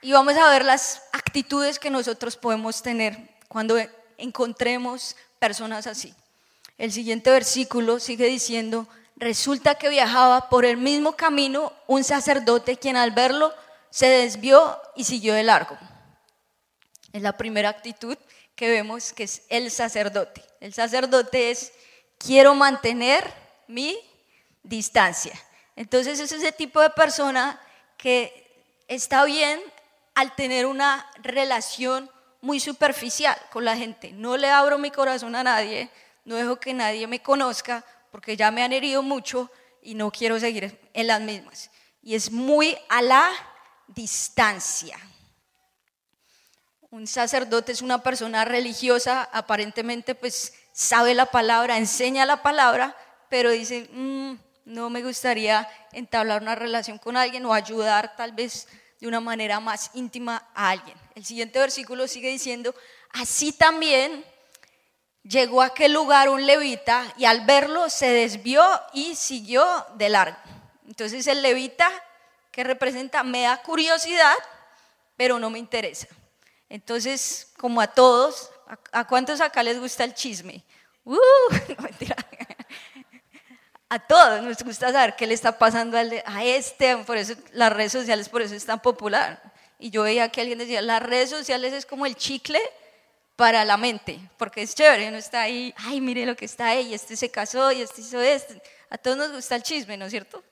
Y 0.00 0.12
vamos 0.12 0.34
a 0.38 0.48
ver 0.48 0.64
las 0.64 1.02
actitudes 1.12 1.78
que 1.78 1.90
nosotros 1.90 2.38
podemos 2.38 2.80
tener 2.80 3.18
cuando 3.48 3.76
encontremos 4.16 5.14
personas 5.38 5.86
así. 5.86 6.14
El 6.78 6.92
siguiente 6.92 7.30
versículo 7.30 8.00
sigue 8.00 8.28
diciendo, 8.28 8.88
resulta 9.16 9.74
que 9.74 9.90
viajaba 9.90 10.48
por 10.48 10.64
el 10.64 10.78
mismo 10.78 11.16
camino 11.16 11.74
un 11.86 12.02
sacerdote 12.02 12.78
quien 12.78 12.96
al 12.96 13.10
verlo 13.10 13.52
se 13.90 14.06
desvió 14.06 14.78
y 14.96 15.04
siguió 15.04 15.34
de 15.34 15.42
largo. 15.42 15.76
Es 17.12 17.22
la 17.22 17.36
primera 17.36 17.68
actitud 17.68 18.16
que 18.54 18.68
vemos 18.68 19.12
que 19.12 19.24
es 19.24 19.42
el 19.48 19.70
sacerdote. 19.70 20.44
El 20.60 20.72
sacerdote 20.74 21.50
es, 21.50 21.72
quiero 22.18 22.54
mantener 22.54 23.24
mi 23.66 23.98
distancia. 24.62 25.32
Entonces 25.76 26.20
es 26.20 26.30
ese 26.30 26.52
tipo 26.52 26.80
de 26.80 26.90
persona 26.90 27.60
que 27.96 28.52
está 28.86 29.24
bien 29.24 29.60
al 30.14 30.34
tener 30.34 30.66
una 30.66 31.10
relación 31.22 32.10
muy 32.42 32.60
superficial 32.60 33.36
con 33.50 33.64
la 33.64 33.76
gente. 33.76 34.12
No 34.12 34.36
le 34.36 34.50
abro 34.50 34.78
mi 34.78 34.90
corazón 34.90 35.34
a 35.36 35.42
nadie, 35.42 35.90
no 36.24 36.36
dejo 36.36 36.56
que 36.56 36.74
nadie 36.74 37.06
me 37.06 37.22
conozca 37.22 37.84
porque 38.10 38.36
ya 38.36 38.50
me 38.50 38.62
han 38.62 38.72
herido 38.72 39.02
mucho 39.02 39.50
y 39.82 39.94
no 39.94 40.10
quiero 40.10 40.38
seguir 40.38 40.78
en 40.92 41.06
las 41.06 41.20
mismas. 41.20 41.70
Y 42.02 42.14
es 42.14 42.30
muy 42.30 42.76
a 42.88 43.02
la 43.02 43.30
distancia. 43.86 44.98
Un 46.90 47.06
sacerdote 47.06 47.70
es 47.70 47.82
una 47.82 48.02
persona 48.02 48.44
religiosa, 48.44 49.28
aparentemente 49.32 50.16
pues 50.16 50.54
sabe 50.72 51.14
la 51.14 51.26
palabra, 51.26 51.78
enseña 51.78 52.26
la 52.26 52.42
palabra, 52.42 52.96
pero 53.28 53.50
dice, 53.50 53.88
mm, 53.92 54.34
no 54.64 54.90
me 54.90 55.00
gustaría 55.00 55.68
entablar 55.92 56.42
una 56.42 56.56
relación 56.56 56.98
con 56.98 57.16
alguien 57.16 57.46
o 57.46 57.54
ayudar 57.54 58.16
tal 58.16 58.32
vez 58.32 58.66
de 58.98 59.06
una 59.06 59.20
manera 59.20 59.60
más 59.60 59.92
íntima 59.94 60.48
a 60.52 60.70
alguien. 60.70 60.98
El 61.14 61.24
siguiente 61.24 61.60
versículo 61.60 62.08
sigue 62.08 62.28
diciendo, 62.28 62.74
así 63.12 63.52
también 63.52 64.24
llegó 65.22 65.62
a 65.62 65.66
aquel 65.66 65.92
lugar 65.92 66.28
un 66.28 66.44
levita 66.44 67.04
y 67.16 67.24
al 67.24 67.44
verlo 67.46 67.88
se 67.88 68.10
desvió 68.10 68.64
y 68.92 69.14
siguió 69.14 69.64
de 69.94 70.08
largo. 70.08 70.38
Entonces 70.88 71.24
el 71.28 71.40
levita, 71.40 71.88
que 72.50 72.64
representa, 72.64 73.22
me 73.22 73.42
da 73.42 73.62
curiosidad, 73.62 74.34
pero 75.16 75.38
no 75.38 75.50
me 75.50 75.60
interesa. 75.60 76.08
Entonces, 76.70 77.52
como 77.58 77.82
a 77.82 77.88
todos, 77.88 78.50
¿a, 78.90 79.06
cuántos 79.06 79.42
acá 79.42 79.62
les 79.62 79.78
gusta 79.78 80.04
el 80.04 80.14
chisme? 80.14 80.64
Uh, 81.04 81.18
mentira 81.82 82.16
a 83.90 83.98
todos 83.98 84.40
nos 84.42 84.62
gusta 84.62 84.92
saber 84.92 85.16
qué 85.16 85.26
le 85.26 85.34
está 85.34 85.58
pasando 85.58 85.98
a 85.98 86.44
este, 86.44 86.96
por 86.98 87.16
eso 87.16 87.34
las 87.52 87.72
redes 87.72 87.90
sociales 87.90 88.28
por 88.28 88.40
eso 88.40 88.54
es 88.54 88.64
tan 88.64 88.80
popular. 88.80 89.42
Y 89.80 89.90
yo 89.90 90.04
veía 90.04 90.28
que 90.30 90.40
alguien 90.40 90.58
decía, 90.58 90.80
las 90.80 91.02
redes 91.02 91.28
sociales 91.28 91.72
es 91.72 91.86
como 91.86 92.06
el 92.06 92.14
chicle 92.14 92.60
para 93.34 93.64
la 93.64 93.76
mente, 93.76 94.20
porque 94.36 94.62
es 94.62 94.76
chévere, 94.76 95.08
uno 95.08 95.16
está 95.16 95.42
ahí, 95.42 95.74
ay, 95.76 96.00
mire 96.00 96.24
lo 96.24 96.36
que 96.36 96.44
está 96.44 96.68
ahí, 96.68 96.94
este 96.94 97.16
se 97.16 97.30
casó 97.30 97.72
y 97.72 97.82
este 97.82 98.02
hizo 98.02 98.20
esto. 98.20 98.54
A 98.90 98.98
todos 98.98 99.16
nos 99.16 99.32
gusta 99.32 99.56
el 99.56 99.64
chisme, 99.64 99.96
¿no 99.96 100.04
es 100.04 100.12
cierto? 100.12 100.44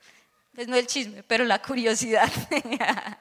Pues 0.53 0.67
no 0.67 0.75
el 0.75 0.87
chisme, 0.87 1.23
pero 1.23 1.45
la 1.45 1.61
curiosidad. 1.61 2.29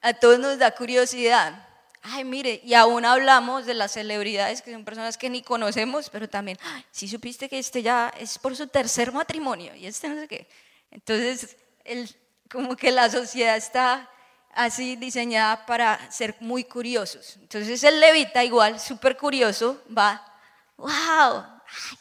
a 0.00 0.14
todos 0.14 0.38
nos 0.38 0.58
da 0.58 0.70
curiosidad 0.70 1.67
ay, 2.02 2.24
mire, 2.24 2.60
y 2.64 2.74
aún 2.74 3.04
hablamos 3.04 3.66
de 3.66 3.74
las 3.74 3.92
celebridades 3.92 4.62
que 4.62 4.72
son 4.72 4.84
personas 4.84 5.18
que 5.18 5.30
ni 5.30 5.42
conocemos, 5.42 6.10
pero 6.10 6.28
también, 6.28 6.58
si 6.90 7.08
supiste 7.08 7.48
que 7.48 7.58
este 7.58 7.82
ya 7.82 8.12
es 8.18 8.38
por 8.38 8.56
su 8.56 8.66
tercer 8.66 9.12
matrimonio 9.12 9.74
y 9.74 9.86
este 9.86 10.08
no 10.08 10.16
sé 10.16 10.28
qué. 10.28 10.48
Entonces, 10.90 11.56
el, 11.84 12.08
como 12.50 12.76
que 12.76 12.90
la 12.90 13.10
sociedad 13.10 13.56
está 13.56 14.08
así 14.52 14.96
diseñada 14.96 15.66
para 15.66 16.10
ser 16.10 16.36
muy 16.40 16.64
curiosos. 16.64 17.36
Entonces 17.40 17.82
el 17.84 18.00
levita 18.00 18.44
igual, 18.44 18.80
súper 18.80 19.16
curioso, 19.16 19.82
va, 19.96 20.24
wow, 20.76 21.44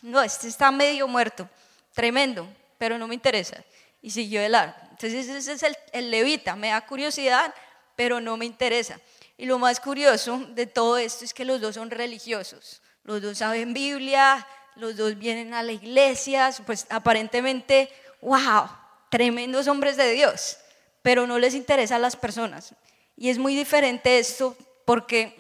no, 0.02 0.22
este 0.22 0.48
está 0.48 0.72
medio 0.72 1.08
muerto, 1.08 1.50
tremendo, 1.94 2.48
pero 2.78 2.98
no 2.98 3.08
me 3.08 3.16
interesa. 3.16 3.64
Y 4.02 4.12
siguió 4.12 4.42
de 4.42 4.50
largo. 4.50 4.76
Entonces 4.92 5.28
ese 5.28 5.52
es 5.52 5.64
el, 5.64 5.78
el 5.92 6.12
levita, 6.12 6.56
me 6.56 6.70
da 6.70 6.86
curiosidad, 6.86 7.54
pero 7.96 8.22
no 8.22 8.38
me 8.38 8.46
interesa. 8.46 9.00
Y 9.38 9.46
lo 9.46 9.60
más 9.60 9.80
curioso 9.80 10.40
de 10.50 10.66
todo 10.66 10.98
esto 10.98 11.24
es 11.24 11.34
que 11.34 11.46
los 11.46 11.62
dos 11.62 11.76
son 11.76 11.92
religiosos. 11.92 12.82
Los 13.04 13.22
dos 13.22 13.38
saben 13.38 13.74
Biblia, 13.74 14.46
los 14.76 14.98
dos 14.98 15.18
vienen 15.18 15.54
a 15.54 15.64
la 15.64 15.72
iglesia, 15.72 16.52
pues 16.66 16.88
aparentemente, 16.90 17.90
wow, 18.22 18.68
tremendos 19.10 19.68
hombres 19.68 19.96
de 19.96 20.12
Dios, 20.12 20.58
pero 21.04 21.28
no 21.28 21.38
les 21.38 21.54
interesa 21.54 21.98
a 21.98 22.00
las 22.00 22.16
personas. 22.16 22.74
Y 23.16 23.30
es 23.30 23.38
muy 23.38 23.56
diferente 23.56 24.20
esto 24.20 24.58
porque 24.86 25.36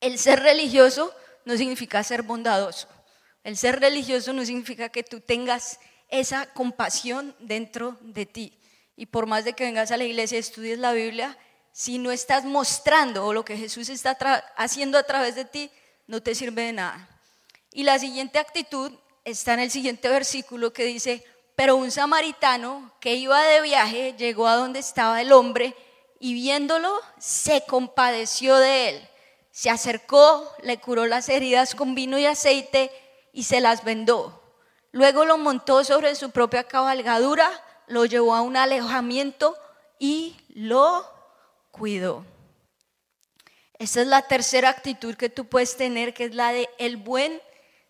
el 0.00 0.18
ser 0.18 0.40
religioso 0.40 1.14
no 1.44 1.56
significa 1.56 2.02
ser 2.02 2.22
bondadoso. 2.22 2.88
El 3.44 3.56
ser 3.56 3.80
religioso 3.80 4.32
no 4.32 4.44
significa 4.44 4.88
que 4.88 5.02
tú 5.02 5.20
tengas 5.20 5.78
esa 6.08 6.46
compasión 6.52 7.34
dentro 7.38 7.96
de 8.00 8.26
ti. 8.26 8.58
Y 8.96 9.06
por 9.06 9.26
más 9.26 9.44
de 9.44 9.52
que 9.52 9.64
vengas 9.64 9.90
a 9.90 9.96
la 9.96 10.04
iglesia 10.04 10.36
y 10.36 10.40
estudies 10.40 10.78
la 10.78 10.92
Biblia, 10.92 11.36
si 11.74 11.98
no 11.98 12.12
estás 12.12 12.44
mostrando 12.44 13.32
lo 13.32 13.44
que 13.44 13.56
Jesús 13.56 13.88
está 13.88 14.16
haciendo 14.56 14.96
a 14.96 15.02
través 15.02 15.34
de 15.34 15.44
ti, 15.44 15.72
no 16.06 16.22
te 16.22 16.36
sirve 16.36 16.62
de 16.62 16.72
nada. 16.72 17.08
Y 17.72 17.82
la 17.82 17.98
siguiente 17.98 18.38
actitud 18.38 18.92
está 19.24 19.54
en 19.54 19.60
el 19.60 19.72
siguiente 19.72 20.08
versículo 20.08 20.72
que 20.72 20.84
dice, 20.84 21.24
pero 21.56 21.74
un 21.74 21.90
samaritano 21.90 22.92
que 23.00 23.16
iba 23.16 23.42
de 23.42 23.60
viaje 23.60 24.14
llegó 24.16 24.46
a 24.46 24.54
donde 24.54 24.78
estaba 24.78 25.20
el 25.20 25.32
hombre 25.32 25.74
y 26.20 26.34
viéndolo 26.34 26.96
se 27.18 27.64
compadeció 27.66 28.56
de 28.58 28.90
él. 28.90 29.08
Se 29.50 29.68
acercó, 29.68 30.48
le 30.62 30.78
curó 30.78 31.06
las 31.06 31.28
heridas 31.28 31.74
con 31.74 31.96
vino 31.96 32.20
y 32.20 32.26
aceite 32.26 32.92
y 33.32 33.42
se 33.42 33.60
las 33.60 33.82
vendó. 33.82 34.44
Luego 34.92 35.24
lo 35.24 35.38
montó 35.38 35.82
sobre 35.82 36.14
su 36.14 36.30
propia 36.30 36.62
cabalgadura, 36.62 37.50
lo 37.88 38.04
llevó 38.04 38.36
a 38.36 38.42
un 38.42 38.56
alejamiento 38.56 39.58
y 39.98 40.36
lo 40.50 41.13
cuidó. 41.76 42.24
Esa 43.78 44.02
es 44.02 44.06
la 44.06 44.22
tercera 44.22 44.68
actitud 44.68 45.16
que 45.16 45.28
tú 45.28 45.46
puedes 45.46 45.76
tener, 45.76 46.14
que 46.14 46.26
es 46.26 46.34
la 46.34 46.52
de 46.52 46.68
el 46.78 46.96
buen 46.96 47.42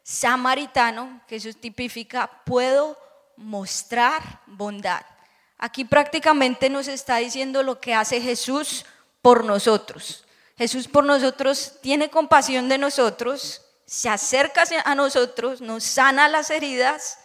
samaritano, 0.02 1.20
que 1.28 1.36
eso 1.36 1.52
tipifica, 1.52 2.42
puedo 2.44 2.98
mostrar 3.36 4.40
bondad. 4.46 5.02
Aquí 5.58 5.84
prácticamente 5.84 6.70
nos 6.70 6.88
está 6.88 7.18
diciendo 7.18 7.62
lo 7.62 7.78
que 7.78 7.94
hace 7.94 8.20
Jesús 8.20 8.86
por 9.20 9.44
nosotros. 9.44 10.24
Jesús 10.56 10.88
por 10.88 11.04
nosotros 11.04 11.74
tiene 11.82 12.08
compasión 12.08 12.68
de 12.68 12.78
nosotros, 12.78 13.62
se 13.84 14.08
acerca 14.08 14.64
a 14.84 14.94
nosotros, 14.94 15.60
nos 15.60 15.84
sana 15.84 16.28
las 16.28 16.48
heridas, 16.50 17.18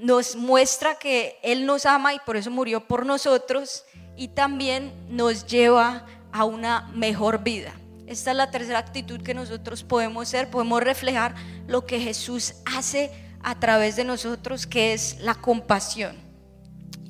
nos 0.00 0.34
muestra 0.34 0.96
que 0.96 1.38
Él 1.42 1.66
nos 1.66 1.86
ama 1.86 2.14
y 2.14 2.18
por 2.20 2.36
eso 2.36 2.50
murió 2.50 2.86
por 2.86 3.04
nosotros 3.04 3.84
y 4.16 4.28
también 4.28 4.92
nos 5.08 5.46
lleva 5.46 6.06
a 6.32 6.44
una 6.44 6.90
mejor 6.94 7.42
vida. 7.42 7.72
esta 8.06 8.32
es 8.32 8.36
la 8.36 8.50
tercera 8.50 8.78
actitud 8.78 9.22
que 9.22 9.34
nosotros 9.34 9.84
podemos 9.84 10.28
ser, 10.28 10.50
podemos 10.50 10.82
reflejar 10.82 11.34
lo 11.68 11.86
que 11.86 12.00
Jesús 12.00 12.54
hace 12.64 13.10
a 13.42 13.58
través 13.60 13.96
de 13.96 14.04
nosotros, 14.04 14.66
que 14.66 14.92
es 14.92 15.20
la 15.20 15.34
compasión. 15.34 16.16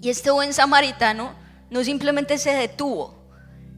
Y 0.02 0.11
este 0.11 0.30
buen 0.30 0.52
samaritano 0.52 1.35
no 1.70 1.82
simplemente 1.85 2.38
se 2.38 2.52
detuvo, 2.52 3.25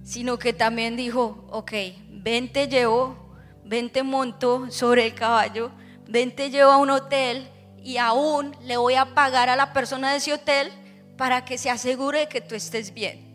sino 0.03 0.39
que 0.39 0.53
también 0.53 0.97
dijo, 0.97 1.45
ok, 1.51 1.73
ven 2.11 2.53
te 2.53 2.67
llevo, 2.67 3.17
ven 3.65 3.91
te 3.91 4.03
monto 4.03 4.71
sobre 4.71 5.07
el 5.07 5.15
caballo, 5.15 5.71
ven 6.09 6.35
te 6.35 6.51
llevo 6.51 6.73
a 6.73 6.79
un 6.79 6.91
hotel 6.91 7.49
y 7.85 7.97
aún 7.97 8.57
le 8.63 8.77
voy 8.77 8.95
a 8.95 9.15
pagar 9.15 9.49
a 9.49 9.57
la 9.57 9.73
persona 9.73 10.13
de 10.13 10.19
ese 10.19 10.33
hotel 10.33 10.73
para 11.17 11.45
que 11.45 11.59
se 11.59 11.71
asegure 11.71 12.21
de 12.21 12.29
que 12.29 12.41
tú 12.41 12.55
estés 12.55 12.93
bien. 12.93 13.33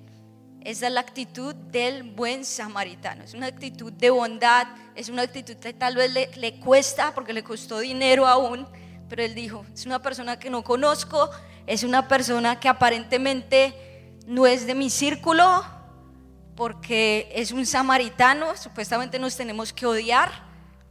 Esa 0.62 0.88
es 0.88 0.94
la 0.94 1.00
actitud 1.00 1.56
del 1.56 2.04
buen 2.04 2.44
samaritano. 2.44 3.24
Es 3.24 3.34
una 3.34 3.48
actitud 3.48 3.94
de 3.94 4.10
bondad, 4.10 4.68
es 4.96 5.08
una 5.10 5.22
actitud 5.22 5.56
que 5.56 5.74
tal 5.74 5.96
vez 5.96 6.12
le, 6.12 6.30
le, 6.36 6.60
cuesta 6.60 7.14
porque 7.14 7.32
le 7.32 7.44
costó 7.44 7.80
dinero 7.80 8.28
aún, 8.28 8.68
pero 9.08 9.24
él 9.24 9.34
dijo, 9.34 9.66
es 9.74 9.86
una 9.86 10.02
persona 10.02 10.38
que 10.38 10.50
no 10.50 10.64
conozco, 10.64 11.30
es 11.66 11.84
una 11.84 12.08
persona 12.08 12.60
que 12.60 12.68
aparentemente 12.68 13.74
no 14.26 14.46
es 14.46 14.66
de 14.66 14.76
mi 14.76 14.90
círculo 14.90 15.64
porque 16.56 17.32
es 17.34 17.52
un 17.52 17.66
samaritano, 17.66 18.58
supuestamente 18.58 19.20
nos 19.20 19.38
tenemos 19.38 19.72
que 19.72 19.86
odiar, 19.86 20.32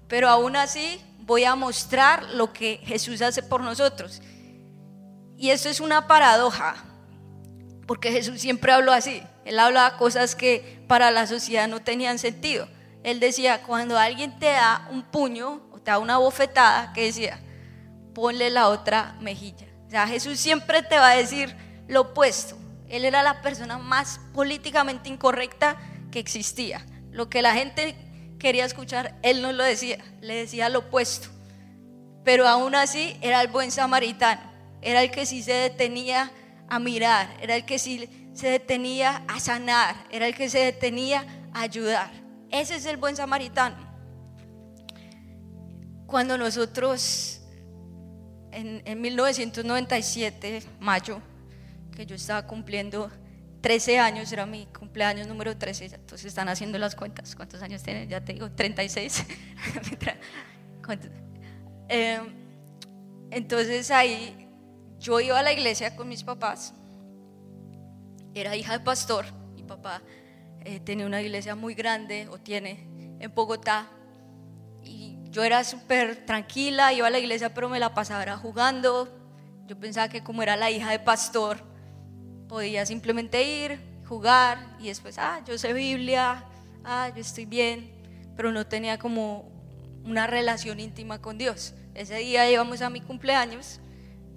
pero 0.09 0.29
aún 0.29 0.57
así 0.57 1.01
voy 1.27 1.45
a 1.45 1.57
mostrar 1.57 2.23
lo 2.31 2.53
que 2.53 2.81
Jesús 2.85 3.21
hace 3.21 3.43
por 3.43 3.61
nosotros. 3.61 4.23
Y 5.37 5.51
eso 5.51 5.69
es 5.69 5.81
una 5.81 6.07
paradoja, 6.07 6.77
porque 7.87 8.13
Jesús 8.13 8.41
siempre 8.41 8.73
habló 8.73 8.93
así. 8.93 9.23
Él 9.45 9.59
hablaba 9.59 9.99
cosas 9.99 10.35
que 10.35 10.83
para 10.89 11.11
la 11.11 11.27
sociedad 11.27 11.69
no 11.69 11.83
tenían 11.83 12.19
sentido. 12.19 12.69
Él 13.03 13.21
decía, 13.21 13.63
cuando 13.63 13.99
alguien 13.99 14.39
te 14.39 14.47
da 14.47 14.89
un 14.91 15.03
puño 15.03 15.63
o 15.73 15.79
te 15.79 15.91
da 15.91 15.99
una 15.99 16.19
bofetada, 16.19 16.93
¿qué 16.93 17.03
decía? 17.03 17.41
Ponle 18.15 18.49
la 18.51 18.69
otra 18.69 19.17
mejilla. 19.21 19.67
O 19.87 19.91
sea, 19.91 20.07
Jesús 20.07 20.39
siempre 20.41 20.83
te 20.83 20.97
va 20.97 21.11
a 21.11 21.17
decir 21.17 21.55
lo 21.87 22.03
opuesto. 22.03 22.57
Él 22.89 23.05
era 23.05 23.23
la 23.23 23.43
persona 23.43 23.79
más 23.79 24.21
políticamente 24.33 25.09
incorrecta 25.09 25.77
que 26.11 26.19
existía. 26.19 26.85
Lo 27.11 27.29
que 27.29 27.43
la 27.43 27.55
gente 27.55 27.97
quería 28.39 28.65
escuchar, 28.65 29.19
él 29.23 29.43
no 29.43 29.53
lo 29.53 29.65
decía, 29.65 29.99
le 30.21 30.35
decía 30.37 30.69
lo 30.69 30.81
opuesto. 30.81 31.29
Pero 32.25 32.47
aún 32.49 32.75
así 32.75 33.17
era 33.21 33.41
el 33.41 33.49
buen 33.49 33.71
samaritano, 33.71 34.43
era 34.83 35.03
el 35.03 35.11
que 35.11 35.27
sí 35.27 35.43
se 35.43 35.53
detenía 35.53 36.31
a 36.69 36.79
mirar, 36.79 37.37
era 37.41 37.57
el 37.57 37.65
que 37.65 37.79
sí 37.79 38.31
se 38.35 38.49
detenía 38.49 39.25
a 39.29 39.41
sanar, 39.41 39.97
era 40.11 40.27
el 40.27 40.35
que 40.35 40.51
se 40.51 40.59
detenía 40.59 41.25
a 41.53 41.63
ayudar. 41.63 42.11
Ese 42.51 42.77
es 42.77 42.87
el 42.87 42.97
buen 42.97 43.17
samaritano. 43.17 43.77
Cuando 46.07 46.39
nosotros, 46.39 47.41
en, 48.53 49.01
1997, 49.01 50.63
mayo, 50.79 51.21
que 51.95 52.07
yo 52.07 52.15
estaba 52.15 52.47
cumpliendo 52.47 53.11
13 53.67 53.99
años, 53.99 54.31
era 54.33 54.47
mi 54.47 54.67
cumpleaños 54.67 55.27
número 55.27 55.57
13, 55.57 55.87
entonces 55.87 56.27
están 56.27 56.49
haciendo 56.49 56.79
las 56.79 56.95
cuentas. 56.95 57.35
¿Cuántos 57.35 57.61
años 57.63 57.83
tiene? 57.83 58.07
Ya 58.07 58.25
te 58.25 58.33
digo, 58.35 58.49
36. 58.49 59.27
eh, 61.89 62.21
entonces 63.33 63.91
ahí 63.91 64.49
yo 65.01 65.19
iba 65.19 65.37
a 65.37 65.43
la 65.43 65.53
iglesia 65.53 65.97
con 65.97 66.09
mis 66.09 66.23
papás 66.23 66.75
era 68.41 68.55
hija 68.55 68.75
de 68.75 68.81
pastor, 68.81 69.25
mi 69.57 69.65
papá 69.65 70.01
eh, 70.65 70.79
tenía 70.79 71.05
una 71.05 71.21
iglesia 71.21 71.57
muy 71.57 71.75
grande, 71.75 72.29
o 72.31 72.39
tiene, 72.39 72.87
en 73.19 73.35
Bogotá, 73.35 73.89
y 74.85 75.17
yo 75.31 75.43
era 75.43 75.65
súper 75.65 76.25
tranquila, 76.25 76.93
iba 76.93 77.09
a 77.09 77.11
la 77.11 77.19
iglesia, 77.19 77.53
pero 77.53 77.69
me 77.69 77.81
la 77.81 77.95
pasaba 77.95 78.37
jugando. 78.37 79.09
Yo 79.67 79.77
pensaba 79.77 80.09
que 80.09 80.23
como 80.23 80.45
era 80.45 80.55
la 80.55 80.71
hija 80.71 80.93
de 80.93 81.01
pastor, 81.01 81.76
podía 82.49 82.87
simplemente 82.87 83.43
ir, 83.43 83.81
jugar, 84.09 84.77
y 84.79 84.89
después, 84.89 85.19
ah, 85.19 85.43
yo 85.47 85.59
sé 85.59 85.73
Biblia, 85.73 86.45
ah, 86.85 87.11
yo 87.15 87.21
estoy 87.21 87.45
bien, 87.45 87.91
pero 88.37 88.53
no 88.53 88.67
tenía 88.67 88.99
como 88.99 89.51
una 90.05 90.27
relación 90.27 90.79
íntima 90.81 91.21
con 91.21 91.39
Dios. 91.39 91.75
Ese 91.95 92.17
día 92.17 92.51
íbamos 92.51 92.83
a 92.83 92.91
mi 92.91 93.01
cumpleaños 93.01 93.81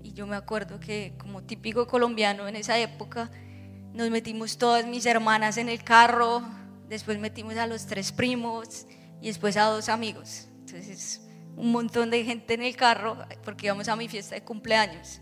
y 0.03 0.13
yo 0.13 0.25
me 0.25 0.35
acuerdo 0.35 0.79
que 0.79 1.13
como 1.17 1.43
típico 1.43 1.87
colombiano 1.87 2.47
en 2.47 2.55
esa 2.55 2.77
época 2.79 3.29
nos 3.93 4.09
metimos 4.09 4.57
todas 4.57 4.85
mis 4.85 5.05
hermanas 5.05 5.57
en 5.57 5.69
el 5.69 5.83
carro, 5.83 6.41
después 6.87 7.19
metimos 7.19 7.57
a 7.57 7.67
los 7.67 7.85
tres 7.85 8.11
primos 8.11 8.87
y 9.21 9.27
después 9.27 9.57
a 9.57 9.65
dos 9.65 9.89
amigos. 9.89 10.47
Entonces, 10.59 11.21
un 11.55 11.71
montón 11.71 12.09
de 12.09 12.23
gente 12.23 12.53
en 12.53 12.63
el 12.63 12.75
carro 12.75 13.17
porque 13.43 13.67
íbamos 13.67 13.87
a 13.89 13.95
mi 13.95 14.07
fiesta 14.07 14.35
de 14.35 14.43
cumpleaños. 14.43 15.21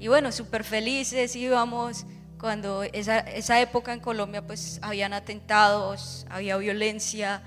Y 0.00 0.08
bueno, 0.08 0.32
súper 0.32 0.64
felices 0.64 1.36
íbamos 1.36 2.06
cuando 2.38 2.84
esa, 2.84 3.18
esa 3.18 3.60
época 3.60 3.92
en 3.92 4.00
Colombia 4.00 4.46
pues 4.46 4.78
habían 4.80 5.12
atentados, 5.12 6.26
había 6.30 6.56
violencia 6.56 7.42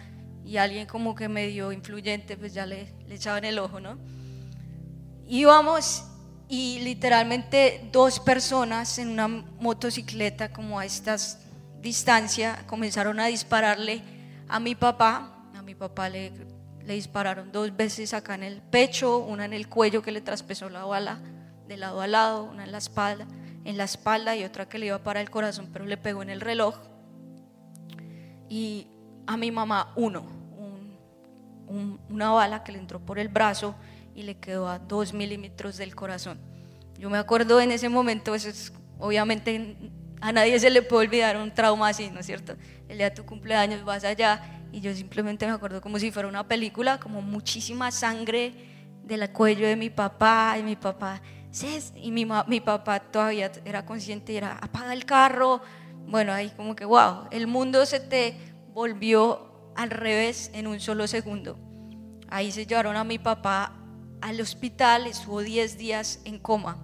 y 0.45 0.57
alguien 0.57 0.85
como 0.85 1.15
que 1.15 1.27
medio 1.27 1.71
influyente 1.71 2.37
pues 2.37 2.53
ya 2.53 2.67
le, 2.67 2.93
le 3.07 3.15
echaban 3.15 3.43
el 3.43 3.57
ojo, 3.57 3.79
¿no? 3.79 3.97
Íbamos 5.27 6.03
y 6.47 6.79
literalmente 6.81 7.89
dos 7.91 8.19
personas 8.19 8.99
en 8.99 9.09
una 9.09 9.27
motocicleta 9.27 10.53
como 10.53 10.77
a 10.77 10.85
estas 10.85 11.39
distancias 11.81 12.61
comenzaron 12.67 13.19
a 13.19 13.25
dispararle 13.25 14.03
a 14.47 14.59
mi 14.59 14.75
papá. 14.75 15.49
A 15.55 15.63
mi 15.63 15.73
papá 15.73 16.07
le, 16.07 16.31
le 16.85 16.93
dispararon 16.93 17.51
dos 17.51 17.75
veces 17.75 18.13
acá 18.13 18.35
en 18.35 18.43
el 18.43 18.61
pecho, 18.61 19.17
una 19.17 19.45
en 19.45 19.53
el 19.53 19.67
cuello 19.67 20.03
que 20.03 20.11
le 20.11 20.21
traspesó 20.21 20.69
la 20.69 20.85
bala 20.85 21.19
de 21.67 21.78
lado 21.78 22.02
a 22.02 22.08
lado, 22.08 22.43
una 22.43 22.63
en 22.63 22.71
la 22.71 22.78
espalda, 22.78 23.28
en 23.63 23.78
la 23.78 23.86
espalda 23.86 24.36
y 24.36 24.43
otra 24.43 24.67
que 24.67 24.78
le 24.78 24.88
iba 24.88 24.99
para 24.99 25.21
el 25.21 25.30
corazón, 25.30 25.69
pero 25.71 25.86
le 25.86 25.97
pegó 25.97 26.21
en 26.21 26.30
el 26.30 26.41
reloj. 26.41 26.76
Y 28.49 28.88
a 29.26 29.38
mi 29.38 29.52
mamá 29.52 29.93
uno, 29.95 30.26
una 32.10 32.32
bala 32.32 32.63
que 32.63 32.71
le 32.71 32.78
entró 32.78 32.99
por 32.99 33.17
el 33.17 33.30
brazo 33.30 33.76
y 34.15 34.23
le 34.23 34.36
quedó 34.36 34.67
a 34.67 34.80
dos 34.80 35.13
milímetros 35.13 35.78
del 35.78 35.95
corazón. 35.95 36.38
Yo 36.99 37.10
me 37.10 37.17
acuerdo 37.17 37.60
en 37.60 37.71
ese 37.71 37.89
momento, 37.89 38.36
eso 38.36 38.49
es, 38.49 38.71
obviamente 38.99 39.76
a 40.21 40.32
nadie 40.32 40.60
se 40.60 40.69
le 40.69 40.82
puede 40.82 41.08
olvidar 41.08 41.38
un 41.38 41.52
trauma 41.54 41.89
así, 41.89 42.10
¿no 42.10 42.19
es 42.19 42.26
cierto? 42.26 42.56
El 42.88 42.97
día 42.97 43.10
de 43.10 43.15
tu 43.15 43.26
cumpleaños 43.26 43.84
vas 43.84 44.04
allá 44.04 44.62
y 44.71 44.80
yo 44.80 44.93
simplemente 44.95 45.45
me 45.45 45.52
acuerdo 45.52 45.82
como 45.82 45.99
si 45.99 46.12
fuera 46.12 46.28
una 46.28 46.47
película, 46.47 46.99
como 46.99 47.21
muchísima 47.21 47.91
sangre 47.91 48.54
del 49.04 49.30
cuello 49.32 49.67
de 49.67 49.76
mi 49.76 49.89
papá 49.89 50.56
y 50.58 50.63
mi 50.63 50.76
papá, 50.76 51.21
y 51.95 52.11
mi, 52.11 52.27
mi 52.47 52.61
papá 52.61 52.99
todavía 52.99 53.51
era 53.63 53.85
consciente 53.85 54.35
era, 54.35 54.57
apaga 54.57 54.93
el 54.93 55.05
carro. 55.05 55.61
Bueno, 56.07 56.33
ahí 56.33 56.49
como 56.49 56.75
que, 56.75 56.85
wow, 56.85 57.27
el 57.31 57.47
mundo 57.47 57.85
se 57.85 57.99
te 57.99 58.35
volvió 58.73 59.71
al 59.75 59.91
revés 59.91 60.49
en 60.53 60.67
un 60.67 60.79
solo 60.79 61.07
segundo. 61.07 61.57
Ahí 62.29 62.51
se 62.51 62.65
llevaron 62.65 62.95
a 62.95 63.03
mi 63.03 63.19
papá 63.19 63.73
al 64.21 64.41
hospital, 64.41 65.05
estuvo 65.05 65.41
10 65.41 65.77
días 65.77 66.21
en 66.25 66.39
coma. 66.39 66.77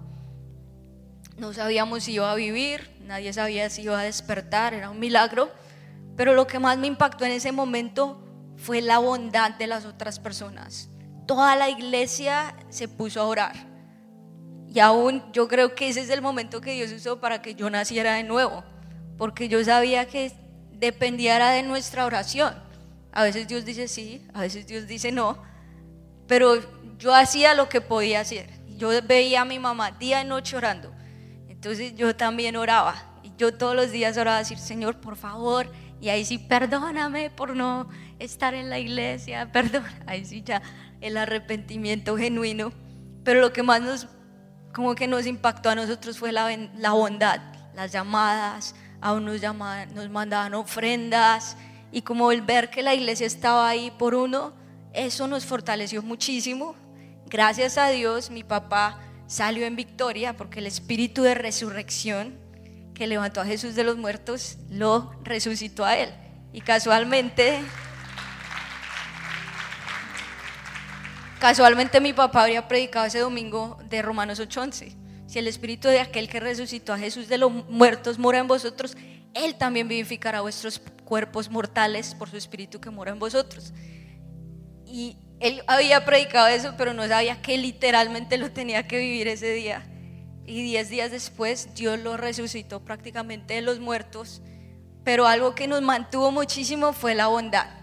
No 1.36 1.52
sabíamos 1.52 2.04
si 2.04 2.12
iba 2.12 2.30
a 2.30 2.34
vivir, 2.34 2.96
nadie 3.00 3.32
sabía 3.32 3.68
si 3.70 3.82
iba 3.82 3.98
a 3.98 4.04
despertar, 4.04 4.74
era 4.74 4.90
un 4.90 5.00
milagro. 5.00 5.50
Pero 6.16 6.34
lo 6.34 6.46
que 6.46 6.58
más 6.58 6.78
me 6.78 6.86
impactó 6.86 7.24
en 7.24 7.32
ese 7.32 7.50
momento 7.50 8.22
fue 8.56 8.82
la 8.82 8.98
bondad 8.98 9.52
de 9.52 9.66
las 9.66 9.84
otras 9.84 10.20
personas. 10.20 10.90
Toda 11.26 11.56
la 11.56 11.70
iglesia 11.70 12.54
se 12.68 12.88
puso 12.88 13.20
a 13.20 13.26
orar. 13.26 13.69
Y 14.72 14.78
aún 14.78 15.22
yo 15.32 15.48
creo 15.48 15.74
que 15.74 15.88
ese 15.88 16.00
es 16.00 16.10
el 16.10 16.22
momento 16.22 16.60
que 16.60 16.72
Dios 16.74 16.92
usó 16.92 17.18
para 17.18 17.42
que 17.42 17.54
yo 17.54 17.68
naciera 17.70 18.14
de 18.14 18.22
nuevo. 18.22 18.62
Porque 19.18 19.48
yo 19.48 19.62
sabía 19.64 20.06
que 20.06 20.32
dependiera 20.72 21.50
de 21.50 21.62
nuestra 21.64 22.06
oración. 22.06 22.54
A 23.12 23.24
veces 23.24 23.48
Dios 23.48 23.64
dice 23.64 23.88
sí, 23.88 24.24
a 24.32 24.42
veces 24.42 24.66
Dios 24.66 24.86
dice 24.86 25.10
no. 25.10 25.42
Pero 26.28 26.54
yo 26.98 27.12
hacía 27.14 27.54
lo 27.54 27.68
que 27.68 27.80
podía 27.80 28.20
hacer. 28.20 28.48
Yo 28.76 28.90
veía 29.02 29.40
a 29.40 29.44
mi 29.44 29.58
mamá 29.58 29.90
día 29.90 30.22
y 30.22 30.24
noche 30.24 30.56
orando. 30.56 30.92
Entonces 31.48 31.94
yo 31.96 32.14
también 32.14 32.54
oraba. 32.56 33.18
Y 33.24 33.32
yo 33.36 33.52
todos 33.52 33.74
los 33.74 33.90
días 33.90 34.16
oraba 34.16 34.36
a 34.36 34.40
decir, 34.40 34.58
Señor, 34.58 35.00
por 35.00 35.16
favor. 35.16 35.70
Y 36.00 36.08
ahí 36.10 36.24
sí, 36.24 36.38
perdóname 36.38 37.30
por 37.30 37.56
no 37.56 37.88
estar 38.20 38.54
en 38.54 38.70
la 38.70 38.78
iglesia. 38.78 39.50
Perdón. 39.52 39.84
Ahí 40.06 40.24
sí 40.24 40.42
ya 40.42 40.62
el 41.00 41.16
arrepentimiento 41.16 42.16
genuino. 42.16 42.72
Pero 43.24 43.40
lo 43.40 43.52
que 43.52 43.64
más 43.64 43.82
nos, 43.82 44.06
como 44.72 44.94
que 44.94 45.06
nos 45.06 45.26
impactó 45.26 45.70
a 45.70 45.74
nosotros 45.74 46.18
fue 46.18 46.32
la, 46.32 46.56
la 46.76 46.92
bondad. 46.92 47.40
Las 47.74 47.92
llamadas, 47.92 48.74
aún 49.00 49.24
nos, 49.24 49.40
llamaban, 49.40 49.94
nos 49.94 50.08
mandaban 50.10 50.54
ofrendas. 50.54 51.56
Y 51.92 52.02
como 52.02 52.32
el 52.32 52.42
ver 52.42 52.70
que 52.70 52.82
la 52.82 52.94
iglesia 52.94 53.26
estaba 53.26 53.68
ahí 53.68 53.90
por 53.92 54.14
uno, 54.14 54.52
eso 54.92 55.26
nos 55.26 55.44
fortaleció 55.44 56.02
muchísimo 56.02 56.74
Gracias 57.30 57.78
a 57.78 57.90
Dios 57.90 58.28
mi 58.28 58.42
papá 58.42 58.98
salió 59.28 59.64
en 59.64 59.76
victoria 59.76 60.36
porque 60.36 60.58
el 60.58 60.66
espíritu 60.66 61.22
de 61.22 61.34
resurrección 61.34 62.34
que 62.92 63.06
levantó 63.06 63.40
a 63.40 63.46
Jesús 63.46 63.76
de 63.76 63.84
los 63.84 63.96
muertos 63.96 64.58
lo 64.68 65.12
resucitó 65.22 65.84
a 65.84 65.96
él. 65.96 66.10
Y 66.52 66.60
casualmente, 66.60 67.60
Casualmente 71.40 72.02
mi 72.02 72.12
papá 72.12 72.42
habría 72.42 72.68
predicado 72.68 73.06
ese 73.06 73.20
domingo 73.20 73.78
de 73.88 74.02
Romanos 74.02 74.38
8:11. 74.40 74.94
Si 75.26 75.38
el 75.38 75.48
espíritu 75.48 75.88
de 75.88 76.00
aquel 76.00 76.28
que 76.28 76.38
resucitó 76.38 76.92
a 76.92 76.98
Jesús 76.98 77.28
de 77.28 77.38
los 77.38 77.50
muertos 77.50 78.18
mora 78.18 78.38
en 78.38 78.46
vosotros, 78.46 78.94
Él 79.32 79.54
también 79.54 79.88
vivificará 79.88 80.42
vuestros 80.42 80.82
cuerpos 81.04 81.50
mortales 81.50 82.14
por 82.14 82.28
su 82.28 82.36
espíritu 82.36 82.78
que 82.78 82.90
mora 82.90 83.12
en 83.12 83.18
vosotros. 83.18 83.72
Y 84.84 85.16
él 85.38 85.62
había 85.66 86.04
predicado 86.04 86.48
eso, 86.48 86.74
pero 86.76 86.92
no 86.92 87.08
sabía 87.08 87.40
que 87.40 87.56
literalmente 87.56 88.36
lo 88.36 88.50
tenía 88.50 88.86
que 88.86 88.98
vivir 88.98 89.26
ese 89.26 89.50
día. 89.52 89.86
Y 90.44 90.62
diez 90.62 90.90
días 90.90 91.10
después 91.10 91.74
Dios 91.74 91.98
lo 92.00 92.18
resucitó 92.18 92.84
prácticamente 92.84 93.54
de 93.54 93.62
los 93.62 93.80
muertos. 93.80 94.42
Pero 95.04 95.26
algo 95.26 95.54
que 95.54 95.68
nos 95.68 95.80
mantuvo 95.80 96.30
muchísimo 96.32 96.92
fue 96.92 97.14
la 97.14 97.28
bondad. 97.28 97.79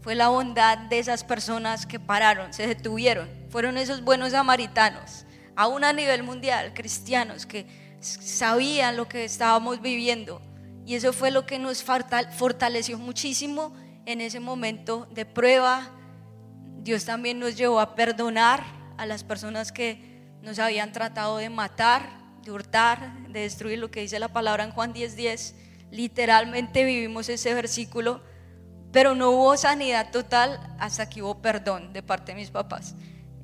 Fue 0.00 0.14
la 0.14 0.28
bondad 0.28 0.78
de 0.78 0.98
esas 0.98 1.24
personas 1.24 1.86
que 1.86 1.98
pararon, 1.98 2.52
se 2.52 2.66
detuvieron. 2.66 3.28
Fueron 3.50 3.78
esos 3.78 4.02
buenos 4.02 4.32
samaritanos, 4.32 5.24
aún 5.56 5.84
a 5.84 5.92
nivel 5.92 6.22
mundial, 6.22 6.72
cristianos, 6.74 7.46
que 7.46 7.66
sabían 8.00 8.96
lo 8.96 9.08
que 9.08 9.24
estábamos 9.24 9.80
viviendo. 9.80 10.40
Y 10.86 10.94
eso 10.94 11.12
fue 11.12 11.30
lo 11.30 11.46
que 11.46 11.58
nos 11.58 11.82
fortaleció 11.82 12.98
muchísimo 12.98 13.74
en 14.06 14.20
ese 14.20 14.40
momento 14.40 15.06
de 15.10 15.26
prueba. 15.26 15.90
Dios 16.82 17.04
también 17.04 17.38
nos 17.38 17.56
llevó 17.56 17.80
a 17.80 17.94
perdonar 17.94 18.64
a 18.96 19.04
las 19.04 19.24
personas 19.24 19.72
que 19.72 20.08
nos 20.42 20.58
habían 20.58 20.92
tratado 20.92 21.36
de 21.36 21.50
matar, 21.50 22.08
de 22.42 22.52
hurtar, 22.52 23.28
de 23.28 23.40
destruir 23.40 23.78
lo 23.78 23.90
que 23.90 24.00
dice 24.00 24.18
la 24.18 24.28
palabra 24.28 24.64
en 24.64 24.70
Juan 24.70 24.94
10:10. 24.94 25.16
10. 25.16 25.54
Literalmente 25.90 26.84
vivimos 26.84 27.28
ese 27.28 27.52
versículo, 27.52 28.22
pero 28.92 29.14
no 29.14 29.30
hubo 29.30 29.56
sanidad 29.56 30.10
total 30.10 30.58
hasta 30.78 31.08
que 31.08 31.22
hubo 31.22 31.40
perdón 31.40 31.92
de 31.92 32.02
parte 32.02 32.32
de 32.32 32.36
mis 32.38 32.50
papás. 32.50 32.94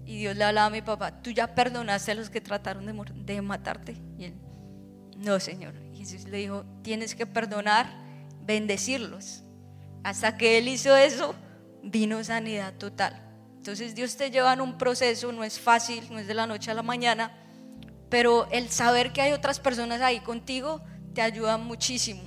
Y 0.07 0.19
Dios 0.19 0.37
le 0.37 0.45
hablaba 0.45 0.67
a 0.67 0.71
mi 0.71 0.83
papá, 0.83 1.23
¿tú 1.23 1.31
ya 1.31 1.55
perdonaste 1.55 2.13
a 2.13 2.15
los 2.15 2.31
que 2.31 2.41
trataron 2.41 2.87
de, 3.25 3.43
matarte? 3.43 3.97
Y 4.19 4.25
él, 4.25 4.35
no, 5.17 5.41
Señor. 5.41 5.75
Y 5.95 5.99
Jesús 5.99 6.25
le 6.25 6.39
dijo, 6.39 6.65
tienes 6.83 7.15
que 7.15 7.27
perdonar, 7.27 7.87
bendecirlos. 8.43 9.43
Hasta 10.03 10.37
que 10.37 10.59
él 10.59 10.69
hizo 10.69 10.95
eso, 10.95 11.35
vino 11.83 12.23
sanidad 12.23 12.75
total. 12.75 13.23
Entonces 13.57 13.95
Dios 13.95 14.17
te 14.17 14.31
lleva 14.31 14.53
en 14.53 14.61
un 14.61 14.77
proceso, 14.77 15.33
no 15.33 15.43
es 15.43 15.59
fácil, 15.59 16.07
no 16.11 16.19
es 16.19 16.27
de 16.27 16.35
la 16.35 16.47
noche 16.47 16.71
a 16.71 16.75
la 16.75 16.83
mañana, 16.83 17.33
pero 18.11 18.47
el 18.51 18.69
saber 18.69 19.13
que 19.13 19.23
hay 19.23 19.33
otras 19.33 19.59
personas 19.59 20.03
ahí 20.03 20.21
contigo 20.21 20.83
te 21.15 21.23
ayuda 21.23 21.57
muchísimo. 21.57 22.23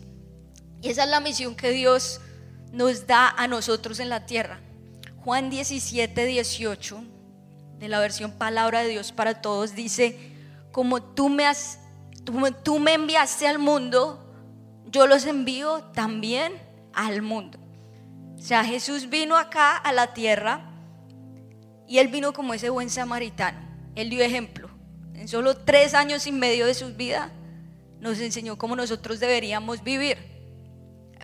Y 0.81 0.89
esa 0.89 1.03
es 1.03 1.09
la 1.09 1.19
misión 1.19 1.55
que 1.55 1.69
Dios 1.69 2.21
nos 2.71 3.07
da 3.07 3.29
a 3.29 3.47
nosotros 3.47 3.99
en 3.99 4.09
la 4.09 4.25
tierra. 4.25 4.59
Juan 5.23 5.49
17, 5.49 6.25
18, 6.25 7.03
de 7.79 7.87
la 7.87 7.99
versión 7.99 8.31
Palabra 8.31 8.81
de 8.81 8.89
Dios 8.89 9.11
para 9.11 9.41
Todos, 9.41 9.75
dice, 9.75 10.17
como 10.71 11.01
tú 11.01 11.29
me, 11.29 11.45
has, 11.45 11.79
tú 12.63 12.79
me 12.79 12.93
enviaste 12.93 13.47
al 13.47 13.59
mundo, 13.59 14.23
yo 14.85 15.07
los 15.07 15.25
envío 15.25 15.83
también 15.93 16.53
al 16.93 17.21
mundo. 17.21 17.59
O 18.37 18.41
sea, 18.41 18.63
Jesús 18.63 19.09
vino 19.09 19.35
acá 19.35 19.75
a 19.75 19.91
la 19.91 20.13
tierra 20.13 20.61
y 21.87 21.97
él 21.97 22.07
vino 22.07 22.33
como 22.33 22.53
ese 22.53 22.69
buen 22.69 22.89
samaritano. 22.89 23.59
Él 23.95 24.09
dio 24.09 24.23
ejemplo. 24.23 24.69
En 25.13 25.27
solo 25.27 25.57
tres 25.57 25.93
años 25.93 26.27
y 26.27 26.31
medio 26.31 26.65
de 26.67 26.73
su 26.73 26.93
vida 26.93 27.31
nos 27.99 28.19
enseñó 28.19 28.57
cómo 28.57 28.75
nosotros 28.75 29.19
deberíamos 29.19 29.83
vivir. 29.83 30.17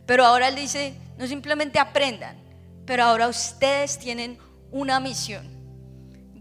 Pero 0.06 0.26
ahora 0.26 0.48
él 0.48 0.56
dice, 0.56 0.96
no 1.18 1.28
simplemente 1.28 1.80
aprendan, 1.80 2.38
pero 2.86 3.04
ahora 3.04 3.28
ustedes 3.28 3.98
tienen 3.98 4.38
una 4.72 5.00
misión. 5.00 5.48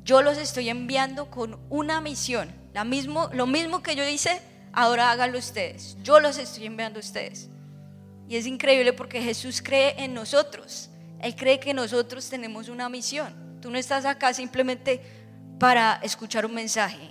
Yo 0.04 0.22
los 0.22 0.38
estoy 0.38 0.68
enviando 0.68 1.30
con 1.30 1.60
una 1.68 2.00
misión. 2.00 2.52
La 2.72 2.84
mismo, 2.84 3.28
lo 3.32 3.46
mismo 3.46 3.82
que 3.82 3.94
yo 3.94 4.06
hice, 4.06 4.40
ahora 4.72 5.10
háganlo 5.10 5.38
ustedes. 5.38 5.96
Yo 6.02 6.18
los 6.18 6.38
estoy 6.38 6.66
enviando 6.66 6.98
a 6.98 7.00
ustedes. 7.00 7.48
Y 8.28 8.36
es 8.36 8.46
increíble 8.46 8.92
porque 8.92 9.22
Jesús 9.22 9.62
cree 9.62 9.94
en 10.02 10.14
nosotros. 10.14 10.90
Él 11.20 11.36
cree 11.36 11.60
que 11.60 11.74
nosotros 11.74 12.28
tenemos 12.28 12.68
una 12.68 12.88
misión. 12.88 13.60
Tú 13.60 13.70
no 13.70 13.78
estás 13.78 14.04
acá 14.04 14.34
simplemente 14.34 15.00
para 15.60 16.00
escuchar 16.02 16.44
un 16.44 16.54
mensaje 16.54 17.10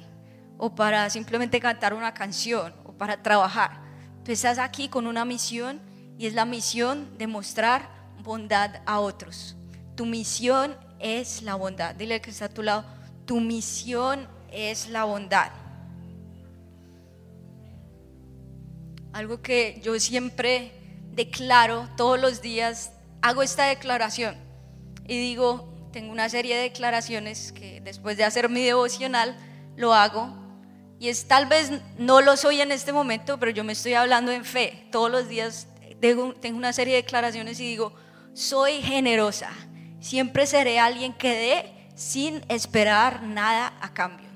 o 0.58 0.76
para 0.76 1.10
simplemente 1.10 1.60
cantar 1.60 1.94
una 1.94 2.14
canción 2.14 2.74
o 2.84 2.92
para 2.92 3.24
trabajar. 3.24 3.80
Tú 4.26 4.32
estás 4.32 4.58
aquí 4.58 4.90
con 4.90 5.08
una 5.08 5.24
misión 5.24 5.80
y 6.22 6.28
es 6.28 6.36
la 6.36 6.46
misión 6.46 7.18
de 7.18 7.26
mostrar 7.26 7.90
bondad 8.22 8.84
a 8.86 9.00
otros. 9.00 9.56
Tu 9.96 10.06
misión 10.06 10.78
es 11.00 11.42
la 11.42 11.56
bondad. 11.56 11.96
Dile 11.96 12.22
que 12.22 12.30
está 12.30 12.46
a 12.46 12.50
tu 12.50 12.62
lado, 12.62 12.86
tu 13.26 13.40
misión 13.40 14.28
es 14.52 14.88
la 14.90 15.06
bondad. 15.06 15.52
Algo 19.14 19.42
que 19.42 19.82
yo 19.84 20.00
siempre 20.00 20.72
declaro 21.12 21.90
todos 21.98 22.22
los 22.22 22.44
días, 22.44 22.92
hago 23.24 23.42
esta 23.42 23.64
declaración 23.64 24.36
y 25.08 25.18
digo, 25.18 25.74
tengo 25.92 26.12
una 26.12 26.30
serie 26.30 26.56
de 26.56 26.62
declaraciones 26.62 27.52
que 27.52 27.82
después 27.82 28.16
de 28.16 28.26
hacer 28.26 28.48
mi 28.48 28.64
devocional 28.64 29.36
lo 29.76 29.96
hago. 29.96 30.38
Y 31.00 31.10
es 31.10 31.28
tal 31.28 31.48
vez 31.48 31.72
no 31.98 32.22
lo 32.22 32.38
soy 32.38 32.62
en 32.62 32.72
este 32.72 32.94
momento, 32.94 33.40
pero 33.40 33.52
yo 33.52 33.64
me 33.64 33.74
estoy 33.74 33.96
hablando 33.96 34.32
en 34.32 34.46
fe. 34.46 34.88
Todos 34.92 35.10
los 35.10 35.28
días 35.28 35.66
tengo, 36.02 36.34
una 36.58 36.74
serie 36.74 36.96
de 36.96 37.04
declaraciones 37.04 37.60
y 37.60 37.66
digo, 37.66 37.94
soy 38.34 38.82
generosa. 38.82 39.50
Siempre 40.00 40.46
seré 40.46 40.80
alguien 40.80 41.14
que 41.14 41.30
dé 41.30 41.90
sin 41.96 42.44
esperar 42.50 43.24
nada 43.24 43.74
a 43.80 43.94
cambio. 43.94 44.28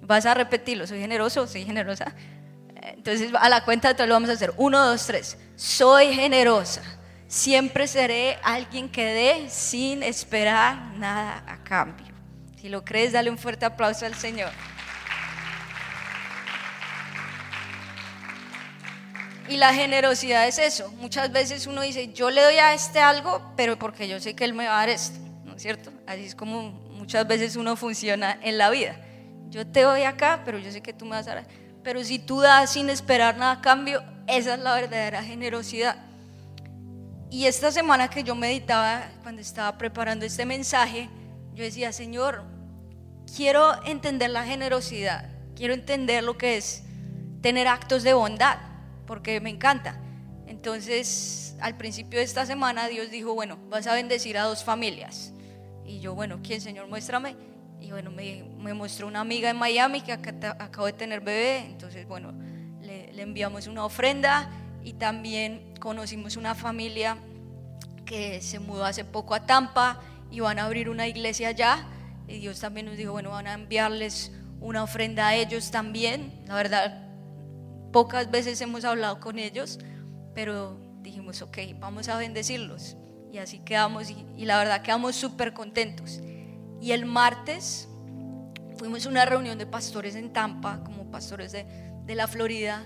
Vas 0.00 0.26
a 0.26 0.34
repetirlo, 0.34 0.86
soy 0.86 1.00
generoso, 1.00 1.46
soy 1.46 1.64
generosa. 1.64 2.14
Entonces 2.82 3.30
a 3.38 3.48
la 3.48 3.64
cuenta 3.64 3.88
de 3.88 3.94
todo 3.94 4.06
lo 4.06 4.14
vamos 4.14 4.30
a 4.30 4.34
hacer. 4.34 4.52
Uno, 4.56 4.84
dos, 4.84 5.06
tres. 5.06 5.38
Soy 5.56 6.14
generosa 6.14 6.82
siempre 7.28 7.86
seré 7.86 8.38
alguien 8.42 8.88
que 8.88 9.04
dé 9.04 9.50
sin 9.50 10.02
esperar 10.02 10.92
nada 10.96 11.42
a 11.46 11.62
cambio. 11.62 12.06
Si 12.60 12.68
lo 12.68 12.84
crees, 12.84 13.12
dale 13.12 13.30
un 13.30 13.38
fuerte 13.38 13.66
aplauso 13.66 14.06
al 14.06 14.14
Señor. 14.14 14.50
Y 19.48 19.56
la 19.56 19.72
generosidad 19.72 20.46
es 20.48 20.58
eso. 20.58 20.92
Muchas 20.98 21.30
veces 21.32 21.66
uno 21.66 21.82
dice, 21.82 22.12
yo 22.12 22.30
le 22.30 22.42
doy 22.42 22.56
a 22.56 22.74
este 22.74 23.00
algo, 23.00 23.52
pero 23.56 23.78
porque 23.78 24.08
yo 24.08 24.20
sé 24.20 24.34
que 24.34 24.44
él 24.44 24.54
me 24.54 24.66
va 24.66 24.76
a 24.76 24.80
dar 24.80 24.88
esto, 24.88 25.18
¿no 25.44 25.54
es 25.54 25.62
cierto? 25.62 25.92
Así 26.06 26.24
es 26.24 26.34
como 26.34 26.70
muchas 27.06 27.26
veces 27.26 27.56
uno 27.56 27.76
funciona 27.76 28.38
en 28.42 28.58
la 28.58 28.70
vida. 28.70 28.96
Yo 29.48 29.66
te 29.66 29.82
doy 29.82 30.02
acá, 30.02 30.42
pero 30.44 30.58
yo 30.58 30.72
sé 30.72 30.82
que 30.82 30.92
tú 30.92 31.04
me 31.04 31.12
vas 31.12 31.28
a 31.28 31.36
dar. 31.36 31.46
Pero 31.84 32.02
si 32.02 32.18
tú 32.18 32.40
das 32.40 32.72
sin 32.72 32.90
esperar 32.90 33.36
nada 33.36 33.52
a 33.52 33.60
cambio, 33.60 34.02
esa 34.26 34.54
es 34.54 34.60
la 34.60 34.74
verdadera 34.74 35.22
generosidad. 35.22 35.96
Y 37.30 37.46
esta 37.46 37.70
semana 37.70 38.08
que 38.08 38.24
yo 38.24 38.34
meditaba, 38.34 39.08
cuando 39.22 39.40
estaba 39.40 39.78
preparando 39.78 40.24
este 40.26 40.44
mensaje, 40.44 41.08
yo 41.54 41.64
decía, 41.64 41.92
Señor, 41.92 42.44
quiero 43.36 43.84
entender 43.84 44.30
la 44.30 44.44
generosidad, 44.44 45.28
quiero 45.54 45.74
entender 45.74 46.22
lo 46.24 46.36
que 46.36 46.56
es 46.56 46.82
tener 47.40 47.68
actos 47.68 48.02
de 48.02 48.14
bondad, 48.14 48.58
porque 49.06 49.40
me 49.40 49.50
encanta. 49.50 50.00
Entonces, 50.46 51.56
al 51.60 51.76
principio 51.76 52.18
de 52.18 52.24
esta 52.24 52.46
semana, 52.46 52.88
Dios 52.88 53.10
dijo, 53.10 53.34
bueno, 53.34 53.58
vas 53.68 53.86
a 53.86 53.94
bendecir 53.94 54.38
a 54.38 54.42
dos 54.42 54.64
familias. 54.64 55.32
Y 55.84 56.00
yo, 56.00 56.14
bueno, 56.14 56.40
¿quién, 56.42 56.60
Señor? 56.60 56.88
Muéstrame. 56.88 57.36
Y 57.80 57.90
bueno, 57.90 58.10
me, 58.10 58.74
mostró 58.74 59.06
una 59.06 59.20
amiga 59.20 59.50
en 59.50 59.56
Miami 59.56 60.00
que 60.00 60.12
acabo 60.12 60.86
de 60.86 60.92
tener 60.92 61.20
bebé. 61.20 61.58
Entonces, 61.66 62.06
bueno, 62.06 62.32
le, 62.80 63.12
le 63.12 63.22
enviamos 63.22 63.66
una 63.66 63.84
ofrenda 63.84 64.50
y 64.82 64.94
también 64.94 65.74
conocimos 65.80 66.36
una 66.36 66.54
familia 66.54 67.18
que 68.04 68.40
se 68.40 68.58
mudó 68.58 68.84
hace 68.84 69.04
poco 69.04 69.34
a 69.34 69.46
Tampa 69.46 70.00
y 70.30 70.40
van 70.40 70.58
a 70.58 70.64
abrir 70.64 70.88
una 70.88 71.06
iglesia 71.06 71.48
allá. 71.48 71.86
Y 72.28 72.38
Dios 72.38 72.60
también 72.60 72.86
nos 72.86 72.96
dijo, 72.96 73.12
bueno, 73.12 73.30
van 73.30 73.46
a 73.46 73.54
enviarles 73.54 74.32
una 74.60 74.82
ofrenda 74.82 75.28
a 75.28 75.34
ellos 75.34 75.70
también. 75.70 76.32
La 76.46 76.54
verdad, 76.54 77.05
pocas 77.96 78.30
veces 78.30 78.60
hemos 78.60 78.84
hablado 78.84 79.20
con 79.20 79.38
ellos, 79.38 79.78
pero 80.34 80.78
dijimos, 81.00 81.40
ok, 81.40 81.56
vamos 81.78 82.10
a 82.10 82.18
bendecirlos. 82.18 82.94
Y 83.32 83.38
así 83.38 83.60
quedamos, 83.60 84.10
y, 84.10 84.44
la 84.44 84.58
verdad 84.58 84.82
quedamos 84.82 85.16
súper 85.16 85.54
contentos. 85.54 86.20
Y 86.78 86.92
el 86.92 87.06
martes 87.06 87.88
fuimos 88.76 89.06
a 89.06 89.08
una 89.08 89.24
reunión 89.24 89.56
de 89.56 89.64
pastores 89.64 90.14
en 90.14 90.30
Tampa, 90.30 90.84
como 90.84 91.10
pastores 91.10 91.52
de, 91.52 91.64
de 92.04 92.14
la 92.14 92.28
Florida, 92.28 92.84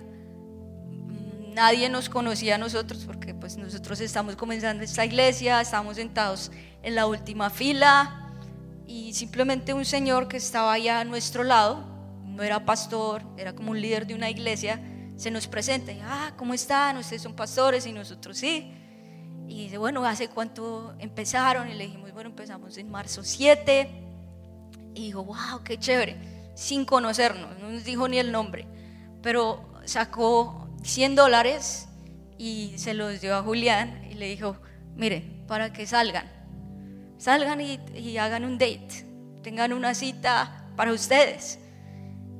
nadie 1.56 1.88
nos 1.88 2.08
conocía 2.08 2.54
a 2.54 2.58
nosotros 2.58 3.02
porque 3.04 3.34
pues 3.34 3.56
nosotros 3.56 4.00
estamos 4.00 4.36
comenzando 4.36 4.84
esta 4.84 5.04
iglesia, 5.04 5.60
estamos 5.60 5.96
sentados 5.96 6.52
en 6.84 6.94
la 6.94 7.08
última 7.08 7.50
fila 7.50 8.30
y 8.86 9.12
simplemente 9.14 9.74
un 9.74 9.84
señor 9.84 10.28
que 10.28 10.36
estaba 10.36 10.72
allá 10.72 11.00
a 11.00 11.04
nuestro 11.04 11.42
lado, 11.42 11.84
no 12.26 12.44
era 12.44 12.64
pastor, 12.64 13.24
era 13.36 13.56
como 13.56 13.72
un 13.72 13.80
líder 13.80 14.06
de 14.06 14.14
una 14.14 14.30
iglesia, 14.30 14.80
se 15.20 15.30
nos 15.30 15.46
presenta 15.46 15.92
y, 15.92 16.00
ah, 16.02 16.32
¿cómo 16.34 16.54
están? 16.54 16.96
Ustedes 16.96 17.20
son 17.20 17.34
pastores 17.34 17.84
y 17.84 17.92
nosotros 17.92 18.38
sí. 18.38 18.72
Y 19.46 19.64
dice, 19.64 19.76
bueno, 19.76 20.02
¿hace 20.06 20.28
cuánto 20.28 20.94
empezaron? 20.98 21.68
Y 21.68 21.74
le 21.74 21.84
dijimos, 21.84 22.10
bueno, 22.14 22.30
empezamos 22.30 22.78
en 22.78 22.90
marzo 22.90 23.22
7. 23.22 23.90
Y 24.94 25.02
dijo, 25.02 25.22
wow, 25.22 25.62
qué 25.62 25.78
chévere, 25.78 26.16
sin 26.54 26.86
conocernos, 26.86 27.58
no 27.58 27.68
nos 27.68 27.84
dijo 27.84 28.08
ni 28.08 28.18
el 28.18 28.32
nombre, 28.32 28.66
pero 29.20 29.70
sacó 29.84 30.70
100 30.84 31.16
dólares 31.16 31.86
y 32.38 32.72
se 32.78 32.94
los 32.94 33.20
dio 33.20 33.36
a 33.36 33.42
Julián 33.42 34.02
y 34.10 34.14
le 34.14 34.26
dijo, 34.26 34.56
mire, 34.96 35.44
para 35.46 35.70
que 35.70 35.86
salgan, 35.86 36.32
salgan 37.18 37.60
y, 37.60 37.78
y 37.94 38.16
hagan 38.16 38.46
un 38.46 38.56
date, 38.56 39.06
tengan 39.42 39.74
una 39.74 39.92
cita 39.94 40.66
para 40.76 40.92
ustedes. 40.92 41.58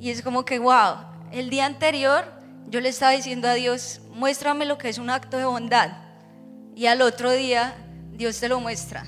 Y 0.00 0.08
es 0.08 0.22
como 0.22 0.46
que, 0.46 0.58
wow, 0.58 0.96
el 1.30 1.50
día 1.50 1.66
anterior 1.66 2.39
yo 2.70 2.80
le 2.80 2.88
estaba 2.88 3.12
diciendo 3.12 3.48
a 3.48 3.54
Dios, 3.54 4.00
muéstrame 4.14 4.64
lo 4.64 4.78
que 4.78 4.88
es 4.88 4.98
un 4.98 5.10
acto 5.10 5.36
de 5.36 5.44
bondad. 5.44 5.90
Y 6.76 6.86
al 6.86 7.02
otro 7.02 7.32
día 7.32 7.74
Dios 8.12 8.38
te 8.38 8.48
lo 8.48 8.60
muestra. 8.60 9.04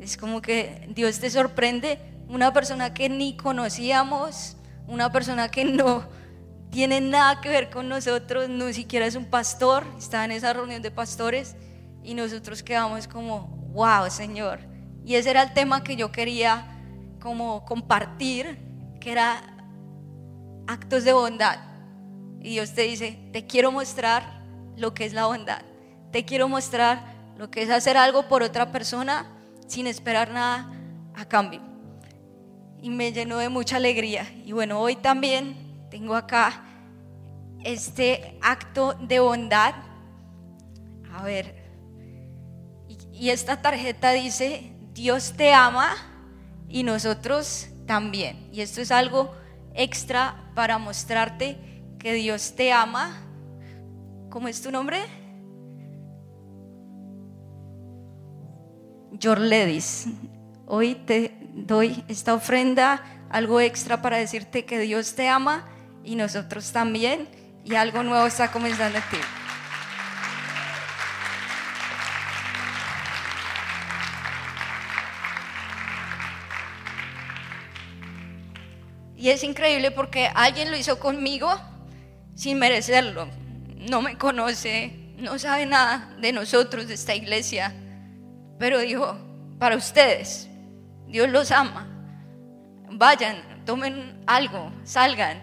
Es 0.00 0.16
como 0.16 0.42
que 0.42 0.88
Dios 0.90 1.20
te 1.20 1.30
sorprende, 1.30 2.00
una 2.28 2.52
persona 2.52 2.92
que 2.92 3.08
ni 3.08 3.36
conocíamos, 3.36 4.56
una 4.88 5.12
persona 5.12 5.48
que 5.50 5.64
no 5.64 6.08
tiene 6.70 7.00
nada 7.00 7.40
que 7.40 7.48
ver 7.48 7.70
con 7.70 7.88
nosotros, 7.88 8.48
no 8.48 8.72
siquiera 8.72 9.06
es 9.06 9.14
un 9.14 9.26
pastor, 9.26 9.84
está 9.96 10.24
en 10.24 10.32
esa 10.32 10.52
reunión 10.52 10.82
de 10.82 10.90
pastores 10.90 11.54
y 12.02 12.14
nosotros 12.14 12.64
quedamos 12.64 13.06
como, 13.06 13.46
wow, 13.72 14.10
Señor. 14.10 14.58
Y 15.04 15.14
ese 15.14 15.30
era 15.30 15.42
el 15.42 15.54
tema 15.54 15.84
que 15.84 15.94
yo 15.94 16.10
quería 16.10 16.66
como 17.20 17.64
compartir, 17.64 18.58
que 19.00 19.12
era 19.12 19.40
actos 20.66 21.04
de 21.04 21.12
bondad. 21.12 21.75
Y 22.46 22.50
Dios 22.50 22.74
te 22.74 22.82
dice, 22.82 23.18
te 23.32 23.44
quiero 23.44 23.72
mostrar 23.72 24.40
lo 24.76 24.94
que 24.94 25.04
es 25.04 25.12
la 25.12 25.26
bondad. 25.26 25.62
Te 26.12 26.24
quiero 26.24 26.48
mostrar 26.48 27.02
lo 27.36 27.50
que 27.50 27.60
es 27.60 27.70
hacer 27.70 27.96
algo 27.96 28.28
por 28.28 28.44
otra 28.44 28.70
persona 28.70 29.26
sin 29.66 29.88
esperar 29.88 30.30
nada 30.30 30.70
a 31.16 31.24
cambio. 31.24 31.60
Y 32.80 32.88
me 32.90 33.10
llenó 33.10 33.38
de 33.38 33.48
mucha 33.48 33.78
alegría. 33.78 34.32
Y 34.44 34.52
bueno, 34.52 34.80
hoy 34.80 34.94
también 34.94 35.56
tengo 35.90 36.14
acá 36.14 36.62
este 37.64 38.38
acto 38.40 38.94
de 38.94 39.18
bondad. 39.18 39.74
A 41.14 41.24
ver, 41.24 41.52
y, 43.12 43.30
esta 43.30 43.60
tarjeta 43.60 44.12
dice, 44.12 44.72
Dios 44.94 45.32
te 45.36 45.52
ama 45.52 45.96
y 46.68 46.84
nosotros 46.84 47.66
también. 47.86 48.48
Y 48.52 48.60
esto 48.60 48.80
es 48.80 48.92
algo 48.92 49.34
extra 49.74 50.52
para 50.54 50.78
mostrarte 50.78 51.65
que 52.06 52.14
Dios 52.14 52.52
te 52.54 52.70
ama. 52.70 53.20
¿Cómo 54.30 54.46
es 54.46 54.62
tu 54.62 54.70
nombre? 54.70 55.00
Jorledis. 59.20 60.06
Hoy 60.66 60.94
te 60.94 61.36
doy 61.52 62.04
esta 62.06 62.32
ofrenda, 62.32 63.02
algo 63.28 63.60
extra 63.60 64.02
para 64.02 64.18
decirte 64.18 64.64
que 64.64 64.78
Dios 64.78 65.16
te 65.16 65.28
ama 65.28 65.68
y 66.04 66.14
nosotros 66.14 66.70
también. 66.70 67.26
Y 67.64 67.74
algo 67.74 68.04
nuevo 68.04 68.24
está 68.24 68.52
comenzando 68.52 68.98
a 68.98 69.10
ti. 69.10 69.16
Y 79.16 79.30
es 79.30 79.42
increíble 79.42 79.90
porque 79.90 80.30
alguien 80.32 80.70
lo 80.70 80.76
hizo 80.76 81.00
conmigo 81.00 81.50
sin 82.36 82.58
merecerlo. 82.58 83.28
No 83.88 84.02
me 84.02 84.16
conoce, 84.16 84.92
no 85.16 85.38
sabe 85.38 85.66
nada 85.66 86.14
de 86.20 86.32
nosotros, 86.32 86.86
de 86.86 86.94
esta 86.94 87.14
iglesia. 87.14 87.74
Pero 88.58 88.78
dijo, 88.78 89.18
para 89.58 89.76
ustedes, 89.76 90.48
Dios 91.08 91.28
los 91.30 91.50
ama. 91.50 91.88
Vayan, 92.90 93.64
tomen 93.64 94.22
algo, 94.26 94.70
salgan. 94.84 95.42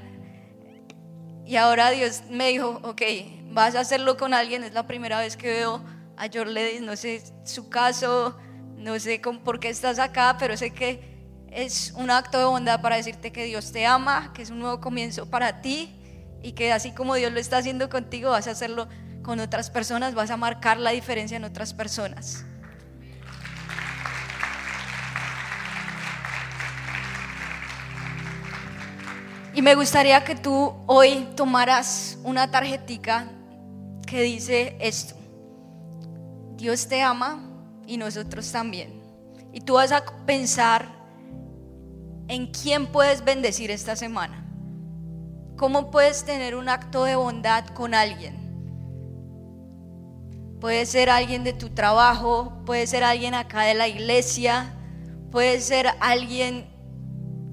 Y 1.45 1.57
ahora 1.57 1.89
Dios 1.89 2.21
me 2.29 2.49
dijo, 2.49 2.79
ok, 2.83 3.01
vas 3.49 3.75
a 3.75 3.81
hacerlo 3.81 4.15
con 4.15 4.33
alguien. 4.33 4.63
Es 4.63 4.73
la 4.73 4.87
primera 4.87 5.19
vez 5.19 5.35
que 5.35 5.47
veo 5.47 5.83
a 6.15 6.27
Jorledis, 6.31 6.81
no 6.81 6.95
sé 6.95 7.23
su 7.43 7.69
caso, 7.69 8.37
no 8.77 8.97
sé 8.99 9.19
por 9.43 9.59
qué 9.59 9.69
estás 9.69 9.97
acá, 9.99 10.37
pero 10.39 10.55
sé 10.55 10.71
que 10.71 11.11
es 11.51 11.91
un 11.95 12.11
acto 12.11 12.37
de 12.37 12.45
bondad 12.45 12.81
para 12.81 12.97
decirte 12.97 13.31
que 13.31 13.45
Dios 13.45 13.71
te 13.71 13.85
ama, 13.85 14.31
que 14.33 14.43
es 14.43 14.51
un 14.51 14.59
nuevo 14.59 14.79
comienzo 14.79 15.29
para 15.29 15.61
ti 15.61 16.02
y 16.43 16.51
que 16.51 16.73
así 16.73 16.91
como 16.91 17.15
Dios 17.15 17.31
lo 17.31 17.39
está 17.39 17.57
haciendo 17.57 17.89
contigo, 17.89 18.29
vas 18.31 18.47
a 18.47 18.51
hacerlo 18.51 18.87
con 19.23 19.39
otras 19.39 19.69
personas, 19.69 20.13
vas 20.13 20.29
a 20.29 20.37
marcar 20.37 20.77
la 20.77 20.91
diferencia 20.91 21.37
en 21.37 21.45
otras 21.45 21.73
personas. 21.73 22.45
Y 29.55 29.61
me 29.61 29.75
gustaría 29.75 30.23
que 30.23 30.35
tú 30.35 30.73
hoy 30.87 31.29
tomaras 31.35 32.17
una 32.23 32.51
tarjetica 32.51 33.27
que 34.05 34.21
dice 34.21 34.75
esto. 34.79 35.15
Dios 36.57 36.87
te 36.87 37.01
ama 37.01 37.39
y 37.87 37.97
nosotros 37.97 38.51
también. 38.51 39.01
Y 39.53 39.61
tú 39.61 39.75
vas 39.75 39.91
a 39.91 40.03
pensar 40.25 40.87
en 42.27 42.47
quién 42.47 42.87
puedes 42.87 43.23
bendecir 43.23 43.69
esta 43.69 43.95
semana. 43.95 44.42
¿Cómo 45.63 45.91
puedes 45.91 46.25
tener 46.25 46.55
un 46.55 46.67
acto 46.67 47.05
de 47.05 47.15
bondad 47.15 47.65
con 47.67 47.93
alguien? 47.93 48.35
Puede 50.59 50.85
ser 50.85 51.09
alguien 51.09 51.45
de 51.45 51.53
tu 51.53 51.69
trabajo, 51.69 52.51
puede 52.65 52.85
ser 52.85 53.05
alguien 53.05 53.33
acá 53.33 53.61
de 53.61 53.73
la 53.73 53.87
iglesia, 53.87 54.73
puede 55.31 55.61
ser 55.61 55.87
alguien 56.01 56.69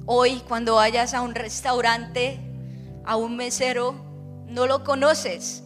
hoy 0.07 0.43
cuando 0.49 0.75
vayas 0.75 1.15
a 1.15 1.23
un 1.23 1.37
restaurante, 1.37 2.41
a 3.05 3.15
un 3.15 3.37
mesero, 3.37 3.95
no 4.49 4.67
lo 4.67 4.83
conoces, 4.83 5.63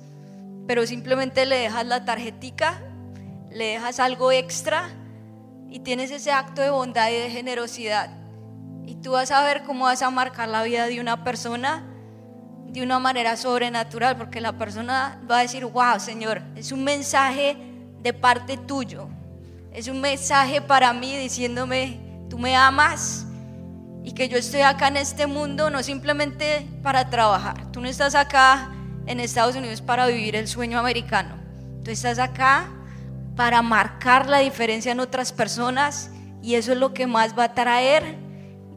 pero 0.66 0.86
simplemente 0.86 1.46
le 1.46 1.56
dejas 1.56 1.86
la 1.86 2.04
tarjetica, 2.04 2.78
le 3.50 3.68
dejas 3.68 3.98
algo 4.00 4.32
extra 4.32 4.90
y 5.70 5.78
tienes 5.78 6.10
ese 6.10 6.30
acto 6.30 6.60
de 6.60 6.68
bondad 6.68 7.08
y 7.08 7.14
de 7.14 7.30
generosidad 7.30 8.10
y 8.84 8.96
tú 8.96 9.12
vas 9.12 9.30
a 9.30 9.42
ver 9.42 9.62
cómo 9.62 9.86
vas 9.86 10.02
a 10.02 10.10
marcar 10.10 10.50
la 10.50 10.62
vida 10.62 10.86
de 10.88 11.00
una 11.00 11.24
persona 11.24 11.90
de 12.74 12.82
una 12.82 12.98
manera 12.98 13.36
sobrenatural, 13.36 14.16
porque 14.16 14.40
la 14.40 14.52
persona 14.52 15.20
va 15.30 15.38
a 15.38 15.42
decir, 15.42 15.64
wow, 15.64 16.00
Señor, 16.00 16.42
es 16.56 16.72
un 16.72 16.82
mensaje 16.82 17.56
de 18.02 18.12
parte 18.12 18.56
tuyo. 18.56 19.08
Es 19.72 19.86
un 19.86 20.00
mensaje 20.00 20.60
para 20.60 20.92
mí 20.92 21.16
diciéndome, 21.16 22.00
tú 22.28 22.36
me 22.36 22.56
amas 22.56 23.26
y 24.02 24.12
que 24.12 24.28
yo 24.28 24.36
estoy 24.36 24.62
acá 24.62 24.88
en 24.88 24.96
este 24.96 25.28
mundo 25.28 25.70
no 25.70 25.84
simplemente 25.84 26.66
para 26.82 27.08
trabajar. 27.10 27.70
Tú 27.70 27.80
no 27.80 27.88
estás 27.88 28.16
acá 28.16 28.70
en 29.06 29.20
Estados 29.20 29.54
Unidos 29.54 29.80
para 29.80 30.08
vivir 30.08 30.34
el 30.34 30.48
sueño 30.48 30.78
americano. 30.78 31.36
Tú 31.84 31.92
estás 31.92 32.18
acá 32.18 32.68
para 33.36 33.62
marcar 33.62 34.28
la 34.28 34.38
diferencia 34.38 34.90
en 34.90 34.98
otras 34.98 35.32
personas 35.32 36.10
y 36.42 36.56
eso 36.56 36.72
es 36.72 36.78
lo 36.78 36.92
que 36.92 37.06
más 37.06 37.38
va 37.38 37.44
a 37.44 37.54
traer 37.54 38.16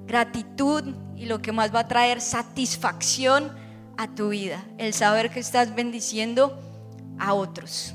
gratitud 0.05 0.83
y 1.15 1.25
lo 1.25 1.41
que 1.41 1.51
más 1.51 1.73
va 1.73 1.79
a 1.81 1.87
traer 1.87 2.21
satisfacción 2.21 3.65
a 3.97 4.13
tu 4.13 4.29
vida, 4.29 4.63
el 4.77 4.93
saber 4.93 5.29
que 5.29 5.39
estás 5.39 5.75
bendiciendo 5.75 6.59
a 7.19 7.33
otros. 7.33 7.93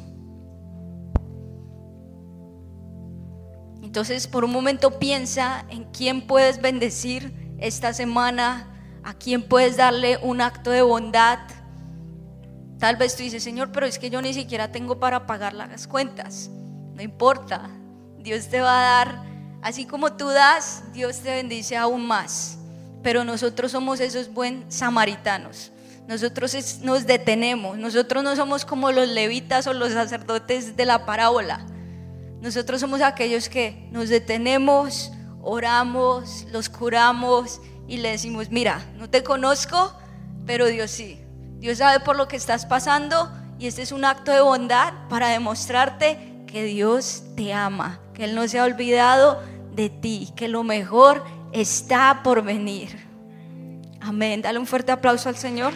Entonces, 3.83 4.27
por 4.27 4.45
un 4.45 4.53
momento 4.53 4.99
piensa 4.99 5.65
en 5.69 5.85
quién 5.93 6.27
puedes 6.27 6.61
bendecir 6.61 7.55
esta 7.59 7.93
semana, 7.93 8.69
a 9.05 9.15
quién 9.15 9.43
puedes 9.43 9.77
darle 9.77 10.19
un 10.23 10.41
acto 10.41 10.71
de 10.71 10.83
bondad. 10.83 11.39
Tal 12.79 12.97
vez 12.97 13.17
tú 13.17 13.23
dices, 13.23 13.43
Señor, 13.43 13.71
pero 13.71 13.87
es 13.87 13.99
que 13.99 14.11
yo 14.11 14.23
ni 14.23 14.33
siquiera 14.35 14.73
tengo 14.73 14.99
para 14.99 15.27
pagar 15.27 15.53
las 15.55 15.87
cuentas. 15.87 16.51
No 16.95 17.03
importa, 17.03 17.71
Dios 18.19 18.49
te 18.49 18.61
va 18.61 18.79
a 18.79 19.05
dar 19.05 19.33
Así 19.63 19.87
como 19.87 20.15
tú 20.15 20.27
das, 20.29 20.83
Dios 20.93 21.21
te 21.21 21.31
bendice 21.31 21.77
aún 21.77 22.05
más. 22.05 22.59
Pero 23.01 23.25
nosotros 23.25 23.71
somos 23.71 24.01
esos 24.01 24.33
buen 24.33 24.65
samaritanos. 24.71 25.71
Nosotros 26.09 26.81
nos 26.83 27.07
detenemos. 27.07 27.79
Nosotros 27.79 28.23
no 28.23 28.35
somos 28.37 28.65
como 28.65 28.93
los 28.93 29.09
levitas 29.09 29.67
o 29.67 29.73
los 29.73 29.93
sacerdotes 29.93 30.77
de 30.77 30.85
la 30.87 31.07
parábola. 31.07 31.65
Nosotros 32.41 32.81
somos 32.81 33.01
aquellos 33.03 33.49
que 33.49 33.89
nos 33.93 34.09
detenemos, 34.09 35.13
oramos, 35.43 36.47
los 36.51 36.69
curamos 36.69 37.61
y 37.87 37.99
le 37.99 38.11
decimos, 38.11 38.51
mira, 38.51 38.85
no 38.97 39.09
te 39.09 39.23
conozco, 39.23 39.93
pero 40.45 40.67
Dios 40.67 40.91
sí. 40.91 41.21
Dios 41.59 41.79
sabe 41.79 42.01
por 42.01 42.17
lo 42.17 42.27
que 42.27 42.37
estás 42.37 42.67
pasando 42.67 43.31
y 43.59 43.69
este 43.69 43.83
es 43.83 43.93
un 43.93 44.05
acto 44.05 44.33
de 44.33 44.41
bondad 44.41 44.93
para 45.09 45.29
demostrarte 45.29 46.45
que 46.49 46.65
Dios 46.65 47.23
te 47.37 47.53
ama, 47.53 48.01
que 48.13 48.25
Él 48.25 48.35
no 48.35 48.49
se 48.49 48.59
ha 48.59 48.65
olvidado 48.65 49.41
de 49.73 49.89
ti, 49.89 50.33
que 50.35 50.49
lo 50.49 50.65
mejor 50.65 51.25
está 51.53 52.23
por 52.25 52.43
venir. 52.43 53.12
Amén. 54.03 54.43
Dale 54.43 54.59
un 54.59 54.67
fuerte 54.67 54.93
aplauso 54.93 55.29
al 55.29 55.37
Señor. 55.37 55.73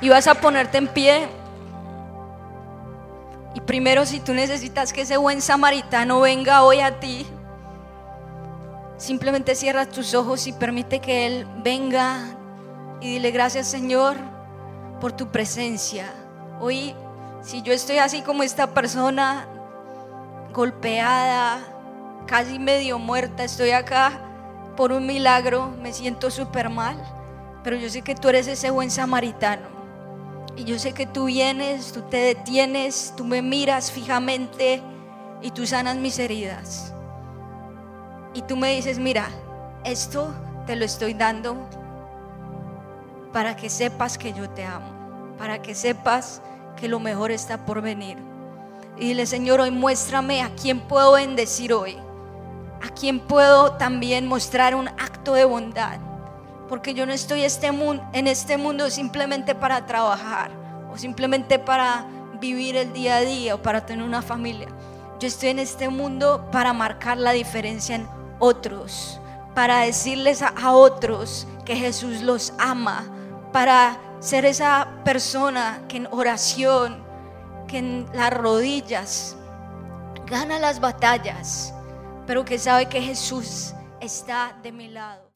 Y 0.00 0.08
vas 0.08 0.26
a 0.26 0.34
ponerte 0.34 0.78
en 0.78 0.88
pie 0.88 1.28
y 3.54 3.60
primero, 3.60 4.06
si 4.06 4.20
tú 4.20 4.32
necesitas 4.32 4.92
que 4.92 5.02
ese 5.02 5.16
buen 5.16 5.42
samaritano 5.42 6.20
venga 6.20 6.62
hoy 6.62 6.80
a 6.80 7.00
ti, 7.00 7.26
simplemente 8.96 9.54
cierra 9.54 9.86
tus 9.86 10.14
ojos 10.14 10.46
y 10.46 10.52
permite 10.52 11.00
que 11.00 11.26
Él 11.26 11.46
venga 11.62 12.36
y 13.00 13.14
dile 13.14 13.30
gracias 13.30 13.66
Señor 13.66 14.16
por 15.00 15.12
tu 15.12 15.30
presencia. 15.30 16.06
Hoy, 16.60 16.94
si 17.42 17.60
yo 17.62 17.72
estoy 17.72 17.98
así 17.98 18.22
como 18.22 18.42
esta 18.42 18.72
persona, 18.72 19.46
golpeada, 20.54 21.60
casi 22.26 22.58
medio 22.58 22.98
muerta, 22.98 23.44
estoy 23.44 23.70
acá 23.70 24.20
por 24.76 24.92
un 24.92 25.06
milagro, 25.06 25.72
me 25.82 25.92
siento 25.92 26.30
súper 26.30 26.70
mal, 26.70 26.96
pero 27.62 27.76
yo 27.76 27.88
sé 27.88 28.02
que 28.02 28.14
tú 28.14 28.28
eres 28.28 28.46
ese 28.46 28.70
buen 28.70 28.90
samaritano. 28.90 29.72
Y 30.56 30.64
yo 30.64 30.78
sé 30.78 30.92
que 30.92 31.06
tú 31.06 31.26
vienes, 31.26 31.92
tú 31.92 32.02
te 32.02 32.18
detienes, 32.18 33.14
tú 33.16 33.24
me 33.24 33.40
miras 33.40 33.90
fijamente 33.90 34.82
y 35.40 35.50
tú 35.50 35.66
sanas 35.66 35.96
mis 35.96 36.18
heridas. 36.18 36.92
Y 38.34 38.42
tú 38.42 38.56
me 38.56 38.74
dices, 38.74 38.98
mira, 38.98 39.28
esto 39.84 40.34
te 40.66 40.76
lo 40.76 40.84
estoy 40.84 41.14
dando 41.14 41.56
para 43.32 43.56
que 43.56 43.70
sepas 43.70 44.18
que 44.18 44.32
yo 44.32 44.48
te 44.50 44.64
amo, 44.64 45.34
para 45.38 45.62
que 45.62 45.74
sepas 45.74 46.42
que 46.76 46.88
lo 46.88 47.00
mejor 47.00 47.30
está 47.30 47.64
por 47.64 47.80
venir. 47.80 48.18
Y 48.98 49.08
dile, 49.08 49.26
Señor, 49.26 49.60
hoy 49.60 49.70
muéstrame 49.70 50.42
a 50.42 50.54
quién 50.54 50.80
puedo 50.80 51.12
bendecir 51.12 51.72
hoy, 51.72 51.96
a 52.82 52.88
quién 52.90 53.20
puedo 53.20 53.72
también 53.72 54.26
mostrar 54.26 54.74
un 54.74 54.88
acto 54.88 55.34
de 55.34 55.44
bondad 55.44 55.98
porque 56.72 56.94
yo 56.94 57.04
no 57.04 57.12
estoy 57.12 57.42
este 57.44 57.66
en 57.66 58.26
este 58.26 58.56
mundo 58.56 58.88
simplemente 58.88 59.54
para 59.54 59.84
trabajar 59.84 60.50
o 60.90 60.96
simplemente 60.96 61.58
para 61.58 62.06
vivir 62.40 62.76
el 62.76 62.94
día 62.94 63.16
a 63.16 63.20
día 63.20 63.56
o 63.56 63.58
para 63.62 63.84
tener 63.84 64.02
una 64.02 64.22
familia. 64.22 64.68
Yo 65.20 65.28
estoy 65.28 65.50
en 65.50 65.58
este 65.58 65.90
mundo 65.90 66.48
para 66.50 66.72
marcar 66.72 67.18
la 67.18 67.32
diferencia 67.32 67.96
en 67.96 68.08
otros, 68.38 69.20
para 69.54 69.80
decirles 69.80 70.40
a, 70.40 70.72
otros 70.72 71.46
que 71.66 71.76
Jesús 71.76 72.22
los 72.22 72.54
ama, 72.58 73.04
para 73.52 73.98
ser 74.20 74.46
esa 74.46 74.88
persona 75.04 75.82
que 75.88 75.98
en 75.98 76.08
oración, 76.10 77.04
que 77.68 77.76
en 77.80 78.06
las 78.14 78.32
rodillas 78.32 79.36
gana 80.24 80.58
las 80.58 80.80
batallas, 80.80 81.74
pero 82.26 82.44
que 82.44 82.58
sabe 82.58 82.86
que 82.86 83.00
Jesús 83.00 83.74
está 84.00 84.56
de 84.62 84.72
mi 84.72 84.88
lado. 84.88 85.32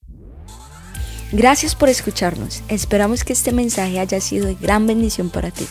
Gracias 1.33 1.75
por 1.75 1.88
escucharnos. 1.88 2.62
Esperamos 2.68 3.25
que 3.25 3.33
este 3.33 3.53
mensaje 3.53 3.99
haya 3.99 4.20
sido 4.20 4.46
de 4.46 4.55
gran 4.55 4.87
bendición 4.87 5.29
para 5.31 5.51
ti. 5.51 5.66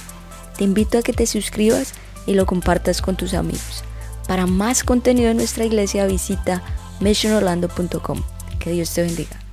Te 0.57 0.63
invito 0.63 0.97
a 0.97 1.01
que 1.01 1.13
te 1.13 1.25
suscribas 1.25 1.93
y 2.25 2.33
lo 2.33 2.45
compartas 2.45 3.01
con 3.01 3.15
tus 3.15 3.33
amigos. 3.33 3.83
Para 4.27 4.47
más 4.47 4.83
contenido 4.83 5.29
de 5.29 5.35
nuestra 5.35 5.65
iglesia 5.65 6.05
visita 6.07 6.61
missionorlando.com. 6.99 8.21
Que 8.59 8.71
Dios 8.71 8.93
te 8.93 9.03
bendiga. 9.03 9.44